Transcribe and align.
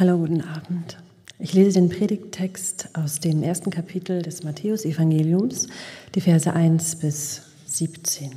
Hallo, 0.00 0.16
guten 0.16 0.40
Abend. 0.40 0.96
Ich 1.38 1.52
lese 1.52 1.78
den 1.78 1.90
Predigttext 1.90 2.88
aus 2.94 3.20
dem 3.20 3.42
ersten 3.42 3.68
Kapitel 3.68 4.22
des 4.22 4.42
Matthäusevangeliums, 4.42 5.68
die 6.14 6.22
Verse 6.22 6.50
1 6.50 6.96
bis 6.96 7.42
17. 7.66 8.30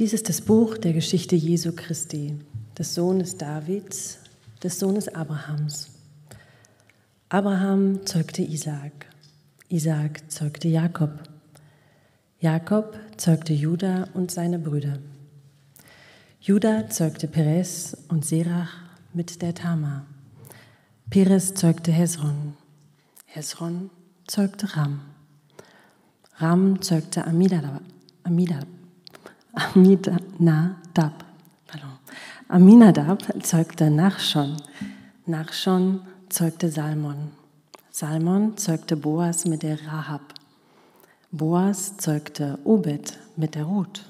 Dies 0.00 0.12
ist 0.12 0.28
das 0.28 0.40
Buch 0.40 0.78
der 0.78 0.94
Geschichte 0.94 1.36
Jesu 1.36 1.70
Christi, 1.76 2.34
des 2.76 2.96
Sohnes 2.96 3.36
Davids, 3.36 4.18
des 4.64 4.80
Sohnes 4.80 5.06
Abrahams. 5.14 5.90
Abraham 7.28 8.04
zeugte 8.04 8.42
Isaak, 8.42 9.06
Isaak 9.68 10.28
zeugte 10.28 10.66
Jakob, 10.66 11.22
Jakob 12.40 12.98
zeugte 13.16 13.52
Juda 13.52 14.08
und 14.12 14.32
seine 14.32 14.58
Brüder. 14.58 14.98
Juda 16.40 16.90
zeugte 16.90 17.28
Perez 17.28 17.96
und 18.08 18.24
Serach 18.24 18.85
mit 19.16 19.40
der 19.40 19.54
Tama. 19.54 20.04
Perez 21.08 21.54
zeugte 21.54 21.90
Hezron. 21.90 22.52
Hezron 23.24 23.90
zeugte 24.26 24.76
Ram. 24.76 25.00
Ram 26.36 26.82
zeugte 26.82 27.26
Amidadab. 27.26 27.80
Amidadab. 28.24 28.68
Aminadab. 29.54 31.24
Pardon. 31.66 31.92
Aminadab 32.48 33.22
zeugte 33.42 33.90
Nachschon. 33.90 34.58
Nachschon 35.24 36.02
zeugte 36.28 36.68
Salmon. 36.68 37.30
Salmon 37.90 38.58
zeugte 38.58 38.96
Boas 38.96 39.46
mit 39.46 39.62
der 39.62 39.78
Rahab. 39.86 40.34
Boas 41.30 41.96
zeugte 41.96 42.58
Obed 42.64 43.18
mit 43.34 43.54
der 43.54 43.64
Ruth. 43.64 44.04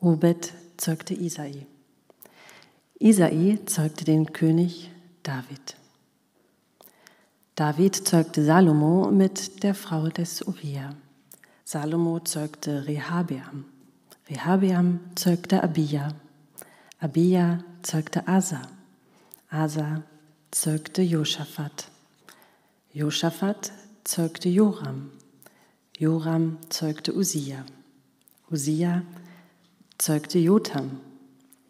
Obed 0.00 0.54
zeugte 0.78 1.12
Isai. 1.12 1.66
Isai 3.04 3.58
zeugte 3.66 4.06
den 4.06 4.32
König 4.32 4.90
David. 5.22 5.76
David 7.54 7.96
zeugte 8.08 8.42
Salomo 8.42 9.10
mit 9.10 9.62
der 9.62 9.74
Frau 9.74 10.08
des 10.08 10.40
Uriah. 10.40 10.96
Salomo 11.66 12.20
zeugte 12.20 12.86
Rehabeam. 12.86 13.66
Rehabeam 14.30 15.00
zeugte 15.16 15.62
Abia. 15.62 16.14
Abia 16.98 17.62
zeugte 17.82 18.26
Asa. 18.26 18.62
Asa 19.50 20.02
zeugte 20.50 21.02
Josaphat. 21.02 21.90
Josaphat 22.94 23.70
zeugte 24.04 24.48
Joram. 24.48 25.10
Joram 25.98 26.56
zeugte 26.70 27.12
Usia. 27.12 27.66
Usia 28.50 29.02
zeugte 29.98 30.38
Jotam. 30.38 31.00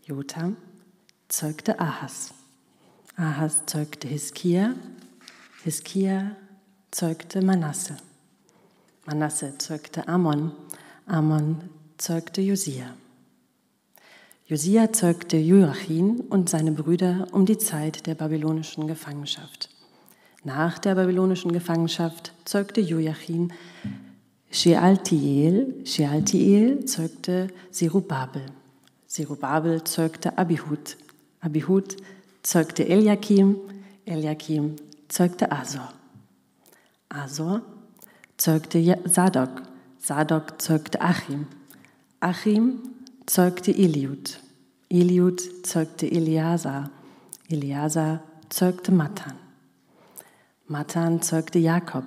Jotam 0.07 0.57
zeugte 1.29 1.81
Ahas. 1.81 2.35
Ahas 3.17 3.67
zeugte 3.67 4.09
Hiskia. 4.09 4.75
Hiskia 5.65 6.37
zeugte 6.91 7.43
Manasse. 7.43 7.97
Manasse 9.07 9.59
zeugte 9.59 10.09
Ammon. 10.09 10.53
Ammon 11.07 11.69
zeugte 11.99 12.41
Josia. 12.41 12.95
Josia 14.47 14.93
zeugte 14.93 15.37
Joachim 15.37 16.21
und 16.29 16.51
seine 16.51 16.73
Brüder 16.73 17.27
um 17.33 17.47
die 17.47 17.59
Zeit 17.59 18.07
der 18.07 18.15
babylonischen 18.15 18.87
Gefangenschaft. 18.87 19.71
Nach 20.45 20.79
der 20.79 20.95
babylonischen 20.95 21.53
Gefangenschaft 21.53 22.33
zeugte 22.45 22.81
Joachim 22.83 23.51
Shealtiel, 24.51 25.83
Shealtiel 25.85 26.85
zeugte 26.85 27.49
Zerubabel. 27.71 28.43
Zerubabel 29.07 29.83
zeugte 29.85 30.37
Abihud. 30.37 30.97
Abihud 31.45 31.97
zeugte 32.43 32.89
Eliakim. 32.89 33.57
Eliakim 34.07 34.77
zeugte 35.09 35.53
Asor. 35.53 35.93
Asor 37.11 37.61
zeugte 38.39 38.99
Sadok. 39.07 39.63
Sadok 39.99 40.61
zeugte 40.61 41.01
Achim. 41.01 41.47
Achim 42.21 42.81
zeugte 43.27 43.71
Eliud. 43.71 44.41
Eliud 44.89 45.41
zeugte 45.67 46.07
Eliasa. 46.11 46.91
Eliasa 47.49 48.23
zeugte 48.49 48.91
Matan. 48.93 49.37
Matan 50.67 51.21
zeugte 51.21 51.59
Jakob. 51.59 52.05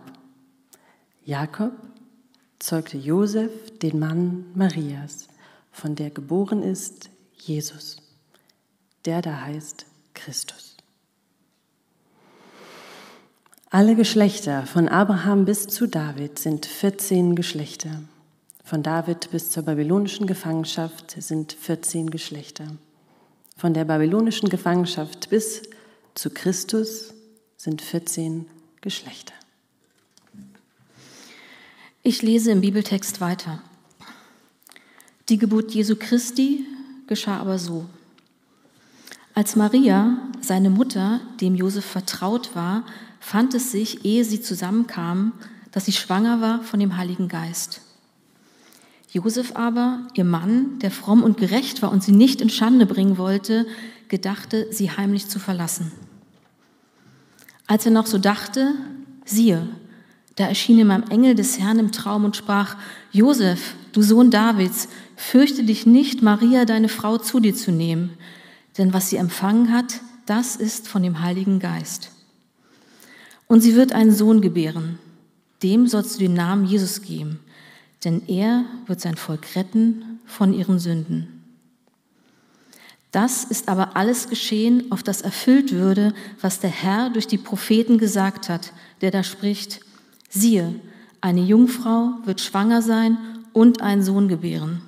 Jakob 1.25 1.73
zeugte 2.57 2.97
Josef 2.97 3.51
den 3.79 3.99
Mann 3.99 4.45
Marias, 4.55 5.27
von 5.71 5.93
der 5.93 6.09
geboren 6.09 6.63
ist 6.63 7.09
Jesus, 7.35 7.97
der 9.05 9.21
da 9.21 9.41
heißt 9.41 9.85
Christus. 10.13 10.77
Alle 13.69 13.95
Geschlechter 13.95 14.65
von 14.65 14.87
Abraham 14.87 15.45
bis 15.45 15.67
zu 15.67 15.87
David 15.87 16.39
sind 16.39 16.65
14 16.65 17.35
Geschlechter. 17.35 18.01
Von 18.63 18.81
David 18.81 19.29
bis 19.31 19.51
zur 19.51 19.63
babylonischen 19.63 20.25
Gefangenschaft 20.25 21.15
sind 21.19 21.53
14 21.53 22.09
Geschlechter. 22.09 22.65
Von 23.57 23.73
der 23.73 23.85
babylonischen 23.85 24.49
Gefangenschaft 24.49 25.29
bis 25.29 25.63
zu 26.15 26.29
Christus 26.29 27.13
sind 27.57 27.81
14 27.81 28.45
Geschlechter. 28.81 29.33
Ich 32.03 32.21
lese 32.21 32.51
im 32.51 32.61
Bibeltext 32.61 33.19
weiter. 33.19 33.61
Die 35.27 35.37
Geburt 35.37 35.71
Jesu 35.71 35.97
Christi 35.97 36.65
geschah 37.07 37.39
aber 37.39 37.59
so. 37.59 37.85
Als 39.37 39.55
Maria, 39.55 40.17
seine 40.41 40.71
Mutter, 40.71 41.21
dem 41.41 41.53
Josef 41.53 41.85
vertraut 41.85 42.55
war, 42.55 42.81
fand 43.19 43.53
es 43.53 43.71
sich, 43.71 44.03
ehe 44.03 44.23
sie 44.23 44.41
zusammenkamen, 44.41 45.31
dass 45.71 45.85
sie 45.85 45.91
schwanger 45.91 46.41
war 46.41 46.63
von 46.63 46.79
dem 46.79 46.97
Heiligen 46.97 47.27
Geist. 47.27 47.81
Josef 49.11 49.55
aber, 49.55 49.99
ihr 50.15 50.23
Mann, 50.23 50.79
der 50.79 50.89
fromm 50.89 51.21
und 51.21 51.37
gerecht 51.37 51.83
war 51.83 51.91
und 51.91 52.01
sie 52.01 52.13
nicht 52.13 52.41
in 52.41 52.49
Schande 52.49 52.87
bringen 52.87 53.19
wollte, 53.19 53.67
gedachte, 54.07 54.69
sie 54.71 54.89
heimlich 54.89 55.27
zu 55.27 55.37
verlassen. 55.37 55.91
Als 57.67 57.85
er 57.85 57.91
noch 57.91 58.07
so 58.07 58.17
dachte, 58.17 58.73
siehe, 59.23 59.69
da 60.35 60.47
erschien 60.47 60.79
ihm 60.79 60.89
ein 60.89 61.11
Engel 61.11 61.35
des 61.35 61.59
Herrn 61.59 61.77
im 61.77 61.91
Traum 61.91 62.25
und 62.25 62.35
sprach, 62.35 62.75
Josef, 63.11 63.75
du 63.91 64.01
Sohn 64.01 64.31
Davids, 64.31 64.89
fürchte 65.15 65.63
dich 65.63 65.85
nicht, 65.85 66.23
Maria, 66.23 66.65
deine 66.65 66.89
Frau, 66.89 67.19
zu 67.19 67.39
dir 67.39 67.53
zu 67.53 67.71
nehmen, 67.71 68.17
denn 68.77 68.93
was 68.93 69.09
sie 69.09 69.17
empfangen 69.17 69.71
hat, 69.71 70.01
das 70.25 70.55
ist 70.55 70.87
von 70.87 71.03
dem 71.03 71.21
Heiligen 71.21 71.59
Geist. 71.59 72.11
Und 73.47 73.61
sie 73.61 73.75
wird 73.75 73.93
einen 73.93 74.13
Sohn 74.13 74.41
gebären, 74.41 74.99
dem 75.63 75.87
sollst 75.87 76.15
du 76.15 76.19
den 76.19 76.33
Namen 76.33 76.65
Jesus 76.65 77.01
geben, 77.01 77.39
denn 78.03 78.27
er 78.27 78.65
wird 78.85 79.01
sein 79.01 79.15
Volk 79.15 79.55
retten 79.55 80.19
von 80.25 80.53
ihren 80.53 80.79
Sünden. 80.79 81.37
Das 83.11 83.45
ist 83.45 83.69
aber 83.69 83.95
alles 83.95 84.29
geschehen, 84.29 84.91
auf 84.91 85.01
das 85.01 85.21
erfüllt 85.21 85.71
würde, 85.71 86.13
was 86.41 86.59
der 86.59 86.69
Herr 86.69 87.09
durch 87.09 87.25
die 87.25 87.37
Propheten 87.37 87.97
gesagt 87.97 88.49
hat, 88.49 88.73
der 89.01 89.11
da 89.11 89.23
spricht, 89.23 89.79
Siehe, 90.29 90.75
eine 91.21 91.41
Jungfrau 91.41 92.15
wird 92.25 92.41
schwanger 92.41 92.81
sein 92.81 93.17
und 93.53 93.81
einen 93.81 94.03
Sohn 94.03 94.27
gebären. 94.27 94.81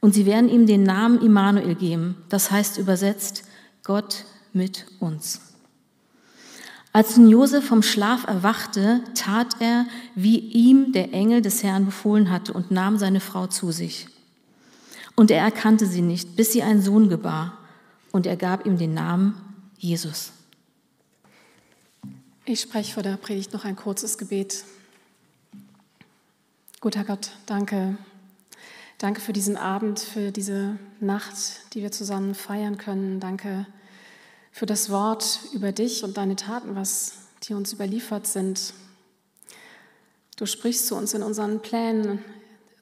Und 0.00 0.14
sie 0.14 0.26
werden 0.26 0.48
ihm 0.48 0.66
den 0.66 0.84
Namen 0.84 1.20
Immanuel 1.20 1.74
geben, 1.74 2.16
das 2.28 2.50
heißt 2.50 2.78
übersetzt 2.78 3.44
Gott 3.82 4.24
mit 4.52 4.86
uns. 5.00 5.40
Als 6.92 7.16
nun 7.16 7.28
Josef 7.28 7.64
vom 7.64 7.82
Schlaf 7.82 8.26
erwachte, 8.26 9.02
tat 9.14 9.60
er, 9.60 9.86
wie 10.14 10.38
ihm 10.38 10.92
der 10.92 11.12
Engel 11.12 11.42
des 11.42 11.62
Herrn 11.62 11.84
befohlen 11.84 12.30
hatte 12.30 12.52
und 12.52 12.70
nahm 12.70 12.98
seine 12.98 13.20
Frau 13.20 13.46
zu 13.46 13.72
sich. 13.72 14.08
Und 15.14 15.30
er 15.30 15.42
erkannte 15.42 15.86
sie 15.86 16.02
nicht, 16.02 16.36
bis 16.36 16.52
sie 16.52 16.62
einen 16.62 16.82
Sohn 16.82 17.08
gebar, 17.08 17.58
und 18.10 18.26
er 18.26 18.36
gab 18.36 18.66
ihm 18.66 18.78
den 18.78 18.94
Namen 18.94 19.34
Jesus. 19.76 20.32
Ich 22.46 22.60
spreche 22.60 22.94
vor 22.94 23.02
der 23.02 23.16
Predigt 23.16 23.52
noch 23.52 23.64
ein 23.64 23.76
kurzes 23.76 24.16
Gebet. 24.16 24.64
Guter 26.80 27.04
Gott, 27.04 27.30
danke. 27.46 27.98
Danke 28.98 29.20
für 29.20 29.32
diesen 29.32 29.56
Abend, 29.56 30.00
für 30.00 30.32
diese 30.32 30.76
Nacht, 30.98 31.72
die 31.72 31.82
wir 31.82 31.92
zusammen 31.92 32.34
feiern 32.34 32.78
können. 32.78 33.20
Danke 33.20 33.64
für 34.50 34.66
das 34.66 34.90
Wort 34.90 35.38
über 35.52 35.70
dich 35.70 36.02
und 36.02 36.16
deine 36.16 36.34
Taten, 36.34 36.74
was 36.74 37.12
die 37.44 37.54
uns 37.54 37.72
überliefert 37.72 38.26
sind. 38.26 38.74
Du 40.36 40.46
sprichst 40.46 40.88
zu 40.88 40.96
uns 40.96 41.14
in 41.14 41.22
unseren 41.22 41.60
Plänen, 41.62 42.24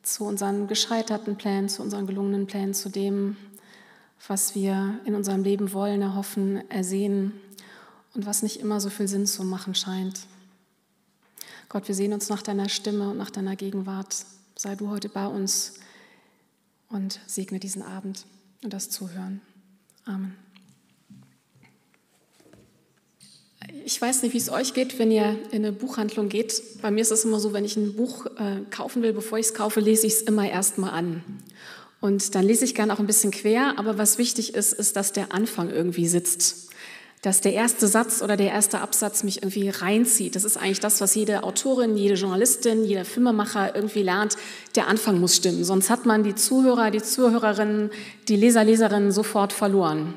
zu 0.02 0.24
unseren 0.24 0.68
gescheiterten 0.68 1.36
Plänen, 1.36 1.68
zu 1.68 1.82
unseren 1.82 2.06
gelungenen 2.06 2.46
Plänen, 2.46 2.72
zu 2.72 2.88
dem, 2.88 3.36
was 4.26 4.54
wir 4.54 4.98
in 5.04 5.14
unserem 5.14 5.42
Leben 5.42 5.74
wollen, 5.74 6.00
erhoffen, 6.00 6.62
ersehen 6.70 7.32
und 8.14 8.24
was 8.24 8.42
nicht 8.42 8.60
immer 8.60 8.80
so 8.80 8.88
viel 8.88 9.06
Sinn 9.06 9.26
zu 9.26 9.44
machen 9.44 9.74
scheint. 9.74 10.20
Gott, 11.68 11.88
wir 11.88 11.94
sehen 11.94 12.14
uns 12.14 12.30
nach 12.30 12.40
deiner 12.40 12.70
Stimme 12.70 13.10
und 13.10 13.18
nach 13.18 13.30
deiner 13.30 13.54
Gegenwart. 13.54 14.24
Sei 14.54 14.74
du 14.76 14.88
heute 14.88 15.10
bei 15.10 15.26
uns 15.26 15.74
und 16.88 17.20
segne 17.26 17.58
diesen 17.58 17.82
Abend 17.82 18.26
und 18.62 18.72
das 18.72 18.90
Zuhören. 18.90 19.40
Amen. 20.04 20.36
Ich 23.84 24.00
weiß 24.00 24.22
nicht, 24.22 24.32
wie 24.32 24.38
es 24.38 24.50
euch 24.50 24.74
geht, 24.74 24.98
wenn 24.98 25.10
ihr 25.10 25.38
in 25.50 25.64
eine 25.64 25.72
Buchhandlung 25.72 26.28
geht. 26.28 26.80
Bei 26.82 26.90
mir 26.90 27.00
ist 27.00 27.10
es 27.10 27.24
immer 27.24 27.40
so, 27.40 27.52
wenn 27.52 27.64
ich 27.64 27.76
ein 27.76 27.94
Buch 27.94 28.26
äh, 28.26 28.60
kaufen 28.70 29.02
will, 29.02 29.12
bevor 29.12 29.38
ich 29.38 29.46
es 29.46 29.54
kaufe, 29.54 29.80
lese 29.80 30.06
ich 30.06 30.14
es 30.14 30.22
immer 30.22 30.48
erstmal 30.48 30.90
an. 30.90 31.22
Und 32.00 32.34
dann 32.34 32.44
lese 32.44 32.64
ich 32.64 32.74
gerne 32.74 32.92
auch 32.92 32.98
ein 32.98 33.06
bisschen 33.06 33.30
quer, 33.30 33.78
aber 33.78 33.98
was 33.98 34.18
wichtig 34.18 34.54
ist, 34.54 34.72
ist, 34.72 34.96
dass 34.96 35.12
der 35.12 35.32
Anfang 35.32 35.70
irgendwie 35.70 36.06
sitzt. 36.06 36.65
Dass 37.26 37.40
der 37.40 37.54
erste 37.54 37.88
Satz 37.88 38.22
oder 38.22 38.36
der 38.36 38.52
erste 38.52 38.80
Absatz 38.80 39.24
mich 39.24 39.42
irgendwie 39.42 39.68
reinzieht. 39.68 40.36
Das 40.36 40.44
ist 40.44 40.56
eigentlich 40.56 40.78
das, 40.78 41.00
was 41.00 41.12
jede 41.16 41.42
Autorin, 41.42 41.96
jede 41.96 42.14
Journalistin, 42.14 42.84
jeder 42.84 43.04
Filmemacher 43.04 43.74
irgendwie 43.74 44.04
lernt. 44.04 44.36
Der 44.76 44.86
Anfang 44.86 45.18
muss 45.18 45.34
stimmen. 45.34 45.64
Sonst 45.64 45.90
hat 45.90 46.06
man 46.06 46.22
die 46.22 46.36
Zuhörer, 46.36 46.92
die 46.92 47.02
Zuhörerinnen, 47.02 47.90
die 48.28 48.36
Leser, 48.36 48.62
Leserinnen 48.62 49.10
sofort 49.10 49.52
verloren. 49.52 50.14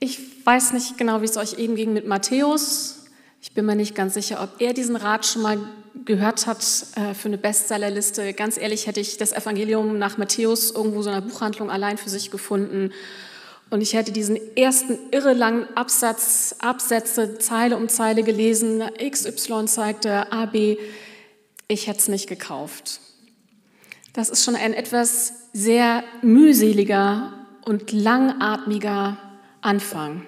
Ich 0.00 0.20
weiß 0.44 0.74
nicht 0.74 0.98
genau, 0.98 1.22
wie 1.22 1.24
es 1.24 1.38
euch 1.38 1.54
eben 1.58 1.76
ging 1.76 1.94
mit 1.94 2.06
Matthäus. 2.06 3.06
Ich 3.40 3.54
bin 3.54 3.64
mir 3.64 3.74
nicht 3.74 3.94
ganz 3.94 4.12
sicher, 4.12 4.42
ob 4.42 4.60
er 4.60 4.74
diesen 4.74 4.96
Rat 4.96 5.24
schon 5.24 5.40
mal 5.40 5.58
gehört 6.04 6.46
hat 6.46 6.58
äh, 6.96 7.14
für 7.14 7.28
eine 7.28 7.38
Bestsellerliste. 7.38 8.34
Ganz 8.34 8.58
ehrlich 8.58 8.86
hätte 8.86 9.00
ich 9.00 9.16
das 9.16 9.32
Evangelium 9.32 9.96
nach 9.96 10.18
Matthäus 10.18 10.72
irgendwo 10.72 11.00
so 11.00 11.08
in 11.08 11.16
einer 11.16 11.26
Buchhandlung 11.26 11.70
allein 11.70 11.96
für 11.96 12.10
sich 12.10 12.30
gefunden. 12.30 12.92
Und 13.72 13.80
ich 13.80 13.94
hätte 13.94 14.12
diesen 14.12 14.38
ersten 14.54 14.98
irre 15.12 15.32
langen 15.32 15.66
Absatz, 15.78 16.56
Absätze, 16.58 17.38
Zeile 17.38 17.78
um 17.78 17.88
Zeile 17.88 18.22
gelesen. 18.22 18.82
XY 18.98 19.64
zeigte 19.64 20.30
AB. 20.30 20.76
Ich 21.68 21.86
hätte 21.86 21.98
es 21.98 22.08
nicht 22.08 22.28
gekauft. 22.28 23.00
Das 24.12 24.28
ist 24.28 24.44
schon 24.44 24.56
ein 24.56 24.74
etwas 24.74 25.48
sehr 25.54 26.04
mühseliger 26.20 27.32
und 27.64 27.92
langatmiger 27.92 29.16
Anfang. 29.62 30.26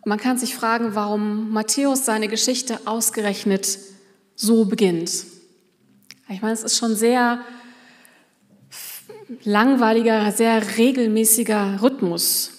Und 0.00 0.06
man 0.06 0.18
kann 0.18 0.36
sich 0.36 0.56
fragen, 0.56 0.96
warum 0.96 1.50
Matthäus 1.50 2.04
seine 2.04 2.26
Geschichte 2.26 2.80
ausgerechnet 2.84 3.78
so 4.34 4.64
beginnt. 4.64 5.24
Ich 6.28 6.42
meine, 6.42 6.54
es 6.54 6.64
ist 6.64 6.76
schon 6.76 6.96
sehr 6.96 7.38
langweiliger, 9.44 10.32
sehr 10.32 10.76
regelmäßiger 10.76 11.80
Rhythmus. 11.80 12.54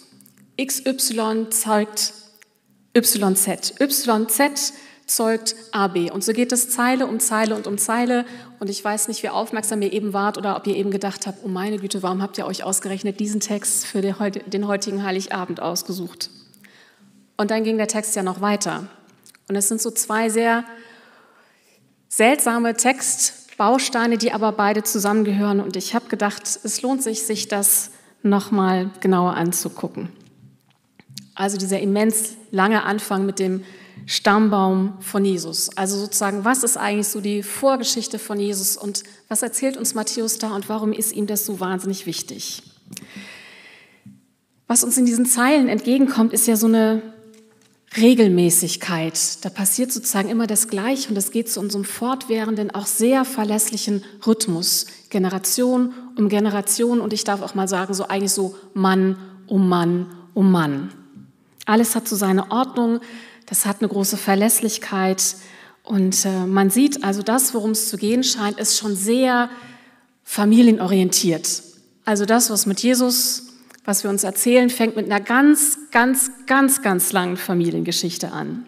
XY 0.59 1.50
zeugt 1.50 2.13
YZ. 2.95 3.75
YZ 3.80 4.74
zeugt 5.07 5.56
AB. 5.71 6.12
Und 6.12 6.24
so 6.24 6.33
geht 6.33 6.51
es 6.51 6.69
Zeile 6.69 7.07
um 7.07 7.19
Zeile 7.19 7.56
und 7.56 7.65
um 7.65 7.77
Zeile. 7.77 8.25
Und 8.59 8.69
ich 8.69 8.83
weiß 8.83 9.07
nicht, 9.07 9.24
wie 9.24 9.30
aufmerksam 9.30 9.81
ihr 9.81 9.94
eben 9.94 10.13
wart 10.13 10.38
oder 10.38 10.57
ob 10.57 10.68
ihr 10.68 10.75
eben 10.75 10.92
gedacht 10.92 11.25
habt, 11.25 11.39
oh 11.44 11.48
meine 11.48 11.77
Güte, 11.77 12.04
warum 12.04 12.21
habt 12.21 12.38
ihr 12.38 12.45
euch 12.45 12.63
ausgerechnet 12.63 13.19
diesen 13.19 13.39
Text 13.39 13.86
für 13.86 14.01
den 14.01 14.68
heutigen 14.68 15.04
Heiligabend 15.04 15.62
ausgesucht? 15.62 16.30
Und 17.38 17.51
dann 17.51 17.63
ging 17.63 17.77
der 17.77 17.88
Text 17.88 18.15
ja 18.15 18.24
noch 18.24 18.42
weiter. 18.42 18.88
Und 19.48 19.56
es 19.56 19.69
sind 19.69 19.81
so 19.81 19.92
zwei 19.92 20.30
sehr 20.30 20.65
seltsame 22.10 22.74
Textbausteine, 22.75 24.18
die 24.18 24.33
aber 24.33 24.51
beide 24.51 24.83
zusammengehören. 24.83 25.62
Und 25.62 25.75
ich 25.77 25.95
habe 25.95 26.10
gedacht, 26.10 26.44
es 26.63 26.81
lohnt 26.81 27.03
sich, 27.03 27.24
sich 27.24 27.48
das 27.48 27.92
nochmal 28.24 28.89
genauer 29.00 29.36
anzugucken. 29.36 30.10
Also 31.38 31.57
dieser 31.57 31.80
immens 31.80 32.36
lange 32.50 32.81
Anfang 32.81 33.28
mit 33.28 33.38
dem 33.38 33.63
Stammbaum 34.07 34.94
von 35.01 35.24
Jesus. 35.24 35.69
Also 35.78 36.00
sozusagen, 36.00 36.45
was 36.45 36.63
ist 36.63 36.78
eigentlich 36.78 37.07
so 37.10 37.22
die 37.22 37.44
Vorgeschichte 37.44 38.18
von 38.18 38.39
Jesus 38.39 38.75
und 38.75 39.04
was 39.28 39.44
erzählt 39.44 39.78
uns 39.78 39.94
Matthäus 39.94 40.39
da 40.39 40.56
und 40.56 40.68
warum 40.68 40.92
ist 40.94 41.13
ihm 41.13 41.28
das 41.28 41.45
so 41.45 41.60
wahnsinnig 41.60 42.07
wichtig? 42.07 42.63
Was 44.66 44.84
uns 44.84 44.98
in 44.98 45.06
diesen 45.06 45.28
Zeilen 45.28 45.69
entgegenkommt, 45.69 46.34
ist 46.34 46.48
ja 46.48 46.56
so 46.56 46.66
eine 46.66 47.04
Regelmäßigkeit. 47.95 49.45
Da 49.45 49.50
passiert 49.50 49.92
sozusagen 49.92 50.30
immer 50.30 50.48
das 50.48 50.68
Gleiche 50.68 51.10
und 51.10 51.18
es 51.18 51.30
geht 51.30 51.51
zu 51.51 51.60
unserem 51.60 51.86
fortwährenden, 51.86 52.74
auch 52.74 52.88
sehr 52.88 53.25
verlässlichen 53.25 54.04
Rhythmus. 54.25 54.88
Generation 55.12 55.94
um 56.18 56.30
Generation 56.30 57.00
und 57.00 57.13
ich 57.13 57.24
darf 57.24 57.44
auch 57.44 57.54
mal 57.54 57.68
sagen, 57.68 57.94
so 57.94 58.07
eigentlich 58.07 58.31
so 58.31 58.56
Mann 58.74 59.18
um 59.45 59.69
Mann 59.69 60.07
um 60.34 60.51
Mann. 60.51 60.89
Alles 61.67 61.95
hat 61.95 62.07
so 62.07 62.15
seine 62.15 62.49
Ordnung, 62.49 62.99
das 63.45 63.67
hat 63.67 63.81
eine 63.81 63.89
große 63.89 64.17
Verlässlichkeit 64.17 65.35
und 65.83 66.25
äh, 66.25 66.45
man 66.45 66.71
sieht 66.71 67.03
also 67.03 67.21
das, 67.21 67.53
worum 67.53 67.71
es 67.71 67.89
zu 67.89 67.97
gehen 67.97 68.23
scheint, 68.23 68.59
ist 68.59 68.77
schon 68.77 68.95
sehr 68.95 69.49
familienorientiert. 70.23 71.61
Also 72.03 72.25
das, 72.25 72.49
was 72.49 72.65
mit 72.65 72.81
Jesus 72.81 73.47
was 73.87 74.03
wir 74.03 74.09
uns 74.09 74.25
erzählen, 74.25 74.69
fängt 74.69 74.97
mit 74.97 75.05
einer 75.05 75.21
ganz, 75.21 75.79
ganz, 75.91 76.29
ganz, 76.45 76.81
ganz 76.81 77.13
langen 77.13 77.37
Familiengeschichte 77.37 78.33
an. 78.33 78.65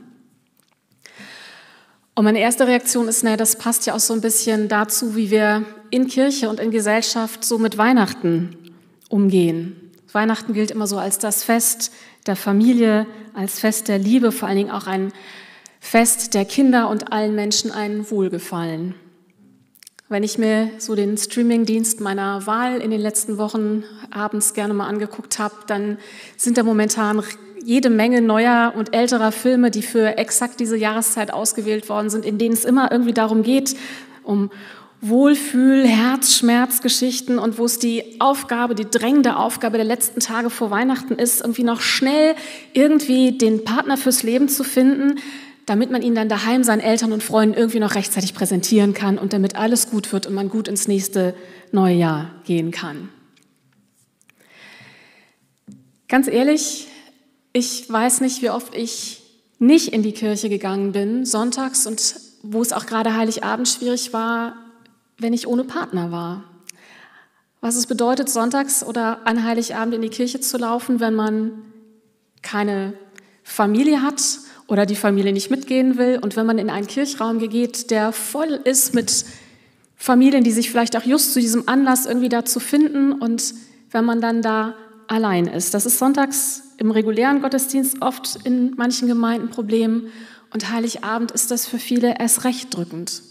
Und 2.15 2.23
meine 2.23 2.39
erste 2.39 2.67
Reaktion 2.67 3.09
ist, 3.09 3.25
naja, 3.25 3.35
das 3.35 3.57
passt 3.57 3.85
ja 3.85 3.95
auch 3.95 3.99
so 3.99 4.13
ein 4.13 4.21
bisschen 4.21 4.69
dazu, 4.69 5.17
wie 5.17 5.29
wir 5.29 5.65
in 5.89 6.07
Kirche 6.07 6.49
und 6.49 6.61
in 6.61 6.71
Gesellschaft 6.71 7.43
so 7.43 7.57
mit 7.57 7.77
Weihnachten 7.77 8.55
umgehen. 9.09 9.91
Weihnachten 10.13 10.53
gilt 10.53 10.71
immer 10.71 10.87
so 10.87 10.97
als 10.97 11.17
das 11.17 11.43
Fest 11.43 11.91
der 12.25 12.35
Familie, 12.35 13.05
als 13.33 13.59
Fest 13.59 13.87
der 13.87 13.97
Liebe, 13.97 14.31
vor 14.31 14.47
allen 14.47 14.57
Dingen 14.57 14.71
auch 14.71 14.87
ein 14.87 15.11
Fest 15.79 16.33
der 16.33 16.45
Kinder 16.45 16.89
und 16.89 17.11
allen 17.11 17.35
Menschen 17.35 17.71
ein 17.71 18.09
Wohlgefallen. 18.11 18.95
Wenn 20.09 20.23
ich 20.23 20.37
mir 20.37 20.71
so 20.79 20.95
den 20.95 21.17
Streamingdienst 21.17 22.01
meiner 22.01 22.47
Wahl 22.47 22.81
in 22.81 22.89
den 22.89 22.99
letzten 22.99 23.37
Wochen 23.37 23.83
abends 24.09 24.53
gerne 24.53 24.73
mal 24.73 24.87
angeguckt 24.87 25.37
habe, 25.37 25.53
dann 25.67 25.99
sind 26.35 26.57
da 26.57 26.63
momentan 26.63 27.21
jede 27.63 27.91
Menge 27.91 28.21
neuer 28.21 28.73
und 28.75 28.95
älterer 28.95 29.31
Filme, 29.31 29.69
die 29.69 29.83
für 29.83 30.17
exakt 30.17 30.59
diese 30.59 30.77
Jahreszeit 30.77 31.31
ausgewählt 31.31 31.89
worden 31.89 32.09
sind, 32.09 32.25
in 32.25 32.39
denen 32.39 32.53
es 32.53 32.65
immer 32.65 32.91
irgendwie 32.91 33.13
darum 33.13 33.43
geht, 33.43 33.75
um 34.23 34.49
Wohlfühl, 35.01 35.87
Herzschmerzgeschichten 35.87 37.39
und 37.39 37.57
wo 37.57 37.65
es 37.65 37.79
die 37.79 38.19
Aufgabe, 38.19 38.75
die 38.75 38.89
drängende 38.89 39.37
Aufgabe 39.37 39.77
der 39.77 39.85
letzten 39.85 40.19
Tage 40.19 40.49
vor 40.49 40.71
Weihnachten 40.71 41.13
ist, 41.13 41.41
irgendwie 41.41 41.63
noch 41.63 41.79
schnell 41.79 42.35
irgendwie 42.73 43.37
den 43.37 43.63
Partner 43.63 43.95
fürs 43.95 44.23
Leben 44.23 44.49
zu 44.49 44.65
finden, 44.65 45.19
damit 45.65 45.89
man 45.89 46.01
ihn 46.01 46.15
dann 46.15 46.27
daheim 46.27 46.63
seinen 46.63 46.81
Eltern 46.81 47.13
und 47.13 47.23
Freunden 47.23 47.55
irgendwie 47.55 47.79
noch 47.79 47.95
rechtzeitig 47.95 48.33
präsentieren 48.33 48.93
kann 48.93 49.17
und 49.17 49.31
damit 49.31 49.55
alles 49.55 49.89
gut 49.89 50.11
wird 50.11 50.27
und 50.27 50.33
man 50.33 50.49
gut 50.49 50.67
ins 50.67 50.87
nächste 50.87 51.33
neue 51.71 51.95
Jahr 51.95 52.31
gehen 52.43 52.71
kann. 52.71 53.09
Ganz 56.09 56.27
ehrlich, 56.27 56.87
ich 57.53 57.89
weiß 57.89 58.19
nicht, 58.21 58.41
wie 58.41 58.49
oft 58.49 58.75
ich 58.75 59.21
nicht 59.59 59.89
in 59.89 60.03
die 60.03 60.11
Kirche 60.11 60.49
gegangen 60.49 60.91
bin, 60.91 61.25
sonntags 61.25 61.85
und 61.85 62.15
wo 62.41 62.61
es 62.61 62.73
auch 62.73 62.85
gerade 62.85 63.15
Heiligabend 63.15 63.67
schwierig 63.67 64.11
war, 64.11 64.55
wenn 65.19 65.33
ich 65.33 65.47
ohne 65.47 65.63
Partner 65.63 66.11
war. 66.11 66.43
Was 67.61 67.75
es 67.75 67.87
bedeutet, 67.87 68.29
sonntags 68.29 68.83
oder 68.83 69.27
an 69.27 69.43
Heiligabend 69.43 69.93
in 69.93 70.01
die 70.01 70.09
Kirche 70.09 70.39
zu 70.39 70.57
laufen, 70.57 70.99
wenn 70.99 71.13
man 71.13 71.51
keine 72.41 72.93
Familie 73.43 74.01
hat 74.01 74.21
oder 74.67 74.85
die 74.85 74.95
Familie 74.95 75.33
nicht 75.33 75.51
mitgehen 75.51 75.97
will. 75.97 76.19
Und 76.21 76.35
wenn 76.35 76.45
man 76.45 76.57
in 76.57 76.69
einen 76.69 76.87
Kirchraum 76.87 77.39
geht, 77.39 77.91
der 77.91 78.13
voll 78.13 78.59
ist 78.63 78.93
mit 78.93 79.25
Familien, 79.95 80.43
die 80.43 80.51
sich 80.51 80.71
vielleicht 80.71 80.95
auch 80.95 81.03
just 81.03 81.33
zu 81.33 81.41
diesem 81.41 81.67
Anlass 81.67 82.05
irgendwie 82.05 82.29
dazu 82.29 82.61
finden 82.61 83.11
und 83.11 83.53
wenn 83.91 84.05
man 84.05 84.21
dann 84.21 84.41
da 84.41 84.75
allein 85.07 85.47
ist. 85.47 85.73
Das 85.73 85.85
ist 85.85 85.97
sonntags 85.97 86.63
im 86.77 86.91
regulären 86.91 87.41
Gottesdienst 87.41 88.01
oft 88.01 88.37
in 88.45 88.75
manchen 88.77 89.09
Gemeinden 89.09 89.47
ein 89.47 89.51
Problem 89.51 90.07
und 90.53 90.71
Heiligabend 90.71 91.31
ist 91.31 91.51
das 91.51 91.65
für 91.65 91.79
viele 91.79 92.17
erst 92.17 92.45
recht 92.45 92.73
drückend. 92.73 93.21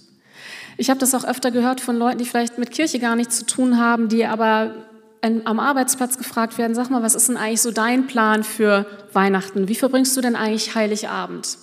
Ich 0.78 0.90
habe 0.90 1.00
das 1.00 1.12
auch 1.12 1.25
öfter 1.25 1.50
gehört 1.50 1.80
von 1.80 1.99
Leuten, 1.99 2.18
die 2.18 2.25
vielleicht 2.25 2.56
mit 2.56 2.70
Kirche 2.70 3.00
gar 3.00 3.16
nichts 3.16 3.38
zu 3.40 3.47
tun 3.47 3.78
haben, 3.78 4.08
die 4.08 4.25
aber 4.25 4.75
am 5.20 5.58
Arbeitsplatz 5.58 6.16
gefragt 6.16 6.56
werden, 6.56 6.76
sag 6.76 6.88
mal, 6.88 7.02
was 7.02 7.16
ist 7.16 7.28
denn 7.28 7.37
eigentlich 7.37 7.61
so 7.61 7.73
dein 7.73 8.06
Plan 8.06 8.44
für 8.44 8.87
Weihnachten? 9.12 9.66
Wie 9.66 9.75
verbringst 9.75 10.16
du 10.16 10.20
denn 10.20 10.37
eigentlich 10.37 10.76
Heiligabend? 10.76 11.58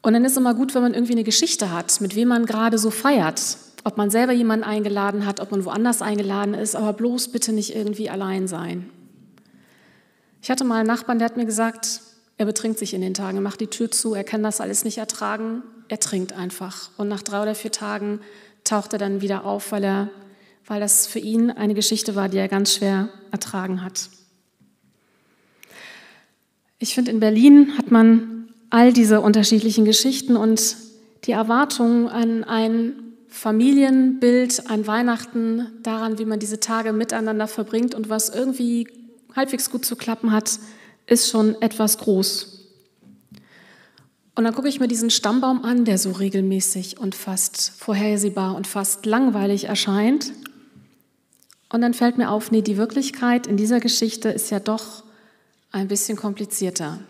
Und 0.00 0.14
dann 0.14 0.24
ist 0.24 0.38
immer 0.38 0.54
gut, 0.54 0.74
wenn 0.74 0.80
man 0.80 0.94
irgendwie 0.94 1.12
eine 1.12 1.24
Geschichte 1.24 1.70
hat, 1.70 2.00
mit 2.00 2.16
wem 2.16 2.28
man 2.28 2.46
gerade 2.46 2.78
so 2.78 2.90
feiert. 2.90 3.58
Ob 3.84 3.98
man 3.98 4.08
selber 4.08 4.32
jemanden 4.32 4.64
eingeladen 4.64 5.26
hat, 5.26 5.38
ob 5.40 5.50
man 5.50 5.66
woanders 5.66 6.00
eingeladen 6.00 6.54
ist, 6.54 6.74
aber 6.74 6.94
bloß 6.94 7.28
bitte 7.28 7.52
nicht 7.52 7.76
irgendwie 7.76 8.08
allein 8.08 8.48
sein. 8.48 8.88
Ich 10.40 10.50
hatte 10.50 10.64
mal 10.64 10.76
einen 10.76 10.88
Nachbarn, 10.88 11.18
der 11.18 11.26
hat 11.26 11.36
mir 11.36 11.44
gesagt, 11.44 12.00
er 12.38 12.46
betrinkt 12.46 12.78
sich 12.78 12.94
in 12.94 13.00
den 13.00 13.14
Tagen, 13.14 13.42
macht 13.42 13.60
die 13.60 13.68
Tür 13.68 13.90
zu, 13.90 14.14
er 14.14 14.24
kann 14.24 14.42
das 14.42 14.60
alles 14.60 14.84
nicht 14.84 14.98
ertragen, 14.98 15.62
er 15.88 16.00
trinkt 16.00 16.32
einfach. 16.32 16.90
Und 16.96 17.08
nach 17.08 17.22
drei 17.22 17.42
oder 17.42 17.54
vier 17.54 17.72
Tagen 17.72 18.20
taucht 18.64 18.92
er 18.92 18.98
dann 18.98 19.20
wieder 19.20 19.44
auf, 19.44 19.72
weil 19.72 19.84
er 19.84 20.10
weil 20.66 20.80
das 20.80 21.06
für 21.06 21.20
ihn 21.20 21.50
eine 21.50 21.74
Geschichte 21.74 22.14
war, 22.14 22.28
die 22.28 22.38
er 22.38 22.48
ganz 22.48 22.74
schwer 22.74 23.08
ertragen 23.30 23.82
hat. 23.82 24.10
Ich 26.78 26.94
finde, 26.94 27.12
in 27.12 27.20
Berlin 27.20 27.78
hat 27.78 27.90
man 27.90 28.48
all 28.68 28.92
diese 28.92 29.20
unterschiedlichen 29.20 29.84
Geschichten 29.84 30.36
und 30.36 30.76
die 31.24 31.32
Erwartungen 31.32 32.08
an 32.08 32.44
ein 32.44 32.94
Familienbild, 33.28 34.68
an 34.68 34.86
Weihnachten, 34.86 35.68
daran, 35.82 36.18
wie 36.18 36.24
man 36.24 36.38
diese 36.38 36.60
Tage 36.60 36.92
miteinander 36.92 37.48
verbringt 37.48 37.94
und 37.94 38.08
was 38.08 38.28
irgendwie 38.28 38.88
halbwegs 39.34 39.70
gut 39.70 39.84
zu 39.84 39.96
klappen 39.96 40.32
hat, 40.32 40.58
ist 41.06 41.28
schon 41.28 41.60
etwas 41.62 41.98
groß. 41.98 42.56
Und 44.34 44.44
dann 44.44 44.54
gucke 44.54 44.68
ich 44.68 44.80
mir 44.80 44.88
diesen 44.88 45.10
Stammbaum 45.10 45.64
an, 45.64 45.86
der 45.86 45.96
so 45.96 46.12
regelmäßig 46.12 46.98
und 46.98 47.14
fast 47.14 47.72
vorhersehbar 47.78 48.54
und 48.54 48.66
fast 48.66 49.06
langweilig 49.06 49.64
erscheint. 49.64 50.32
Und 51.70 51.80
dann 51.80 51.94
fällt 51.94 52.18
mir 52.18 52.30
auf, 52.30 52.50
nee, 52.50 52.60
die 52.60 52.76
Wirklichkeit 52.76 53.46
in 53.46 53.56
dieser 53.56 53.80
Geschichte 53.80 54.28
ist 54.28 54.50
ja 54.50 54.60
doch 54.60 55.04
ein 55.72 55.88
bisschen 55.88 56.16
komplizierter. 56.18 57.00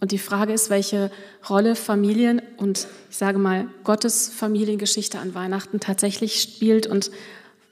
Und 0.00 0.12
die 0.12 0.18
Frage 0.18 0.54
ist, 0.54 0.70
welche 0.70 1.10
Rolle 1.48 1.76
Familien 1.76 2.40
und 2.56 2.88
ich 3.10 3.16
sage 3.18 3.38
mal 3.38 3.68
Gottes 3.84 4.30
Familiengeschichte 4.30 5.18
an 5.18 5.34
Weihnachten 5.34 5.78
tatsächlich 5.78 6.40
spielt 6.40 6.86
und 6.86 7.10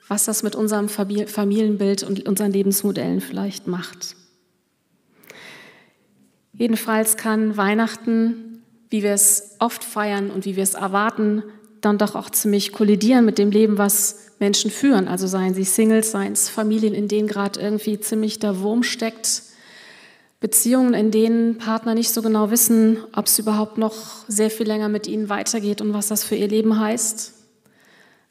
was 0.08 0.26
das 0.26 0.42
mit 0.42 0.54
unserem 0.54 0.88
Familienbild 0.90 2.02
und 2.02 2.28
unseren 2.28 2.52
Lebensmodellen 2.52 3.20
vielleicht 3.20 3.66
macht. 3.66 4.14
Jedenfalls 6.58 7.16
kann 7.16 7.56
Weihnachten, 7.56 8.62
wie 8.90 9.02
wir 9.04 9.12
es 9.12 9.56
oft 9.60 9.84
feiern 9.84 10.30
und 10.30 10.44
wie 10.44 10.56
wir 10.56 10.64
es 10.64 10.74
erwarten, 10.74 11.44
dann 11.80 11.98
doch 11.98 12.16
auch 12.16 12.30
ziemlich 12.30 12.72
kollidieren 12.72 13.24
mit 13.24 13.38
dem 13.38 13.52
Leben, 13.52 13.78
was 13.78 14.26
Menschen 14.40 14.70
führen. 14.70 15.06
Also 15.06 15.28
seien 15.28 15.54
sie 15.54 15.62
Singles, 15.62 16.10
seien 16.10 16.32
es 16.32 16.48
Familien, 16.48 16.94
in 16.94 17.06
denen 17.06 17.28
gerade 17.28 17.60
irgendwie 17.60 18.00
ziemlich 18.00 18.40
der 18.40 18.60
Wurm 18.60 18.82
steckt, 18.82 19.42
Beziehungen, 20.40 20.94
in 20.94 21.12
denen 21.12 21.58
Partner 21.58 21.94
nicht 21.94 22.10
so 22.10 22.22
genau 22.22 22.50
wissen, 22.50 22.98
ob 23.14 23.26
es 23.26 23.38
überhaupt 23.38 23.78
noch 23.78 23.94
sehr 24.28 24.50
viel 24.50 24.66
länger 24.66 24.88
mit 24.88 25.06
ihnen 25.06 25.28
weitergeht 25.28 25.80
und 25.80 25.92
was 25.92 26.08
das 26.08 26.24
für 26.24 26.36
ihr 26.36 26.48
Leben 26.48 26.78
heißt. 26.78 27.34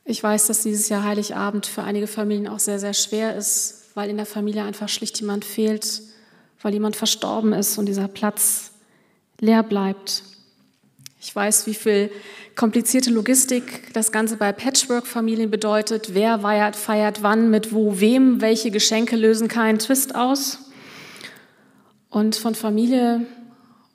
Ich 0.05 0.23
weiß, 0.23 0.47
dass 0.47 0.63
dieses 0.63 0.87
Jahr 0.89 1.03
Heiligabend 1.03 1.65
für 1.65 1.83
einige 1.83 2.07
Familien 2.07 2.47
auch 2.47 2.59
sehr, 2.59 2.79
sehr 2.79 2.93
schwer 2.93 3.35
ist, 3.35 3.89
weil 3.93 4.09
in 4.09 4.17
der 4.17 4.25
Familie 4.25 4.63
einfach 4.63 4.87
schlicht 4.87 5.19
jemand 5.19 5.43
fehlt, 5.43 6.01
weil 6.61 6.73
jemand 6.73 6.95
verstorben 6.95 7.53
ist 7.53 7.77
und 7.77 7.85
dieser 7.85 8.07
Platz 8.07 8.71
leer 9.39 9.63
bleibt. 9.63 10.23
Ich 11.19 11.35
weiß, 11.35 11.67
wie 11.67 11.73
viel 11.73 12.11
komplizierte 12.55 13.11
Logistik 13.11 13.93
das 13.93 14.11
Ganze 14.11 14.37
bei 14.37 14.51
Patchwork-Familien 14.51 15.51
bedeutet. 15.51 16.13
Wer 16.13 16.39
feiert, 16.39 16.75
feiert 16.75 17.23
wann, 17.23 17.49
mit 17.49 17.73
wo, 17.73 17.99
wem, 17.99 18.41
welche 18.41 18.71
Geschenke 18.71 19.15
lösen 19.15 19.47
keinen 19.47 19.79
Twist 19.79 20.15
aus. 20.15 20.59
Und 22.09 22.35
von 22.35 22.55
Familie 22.55 23.25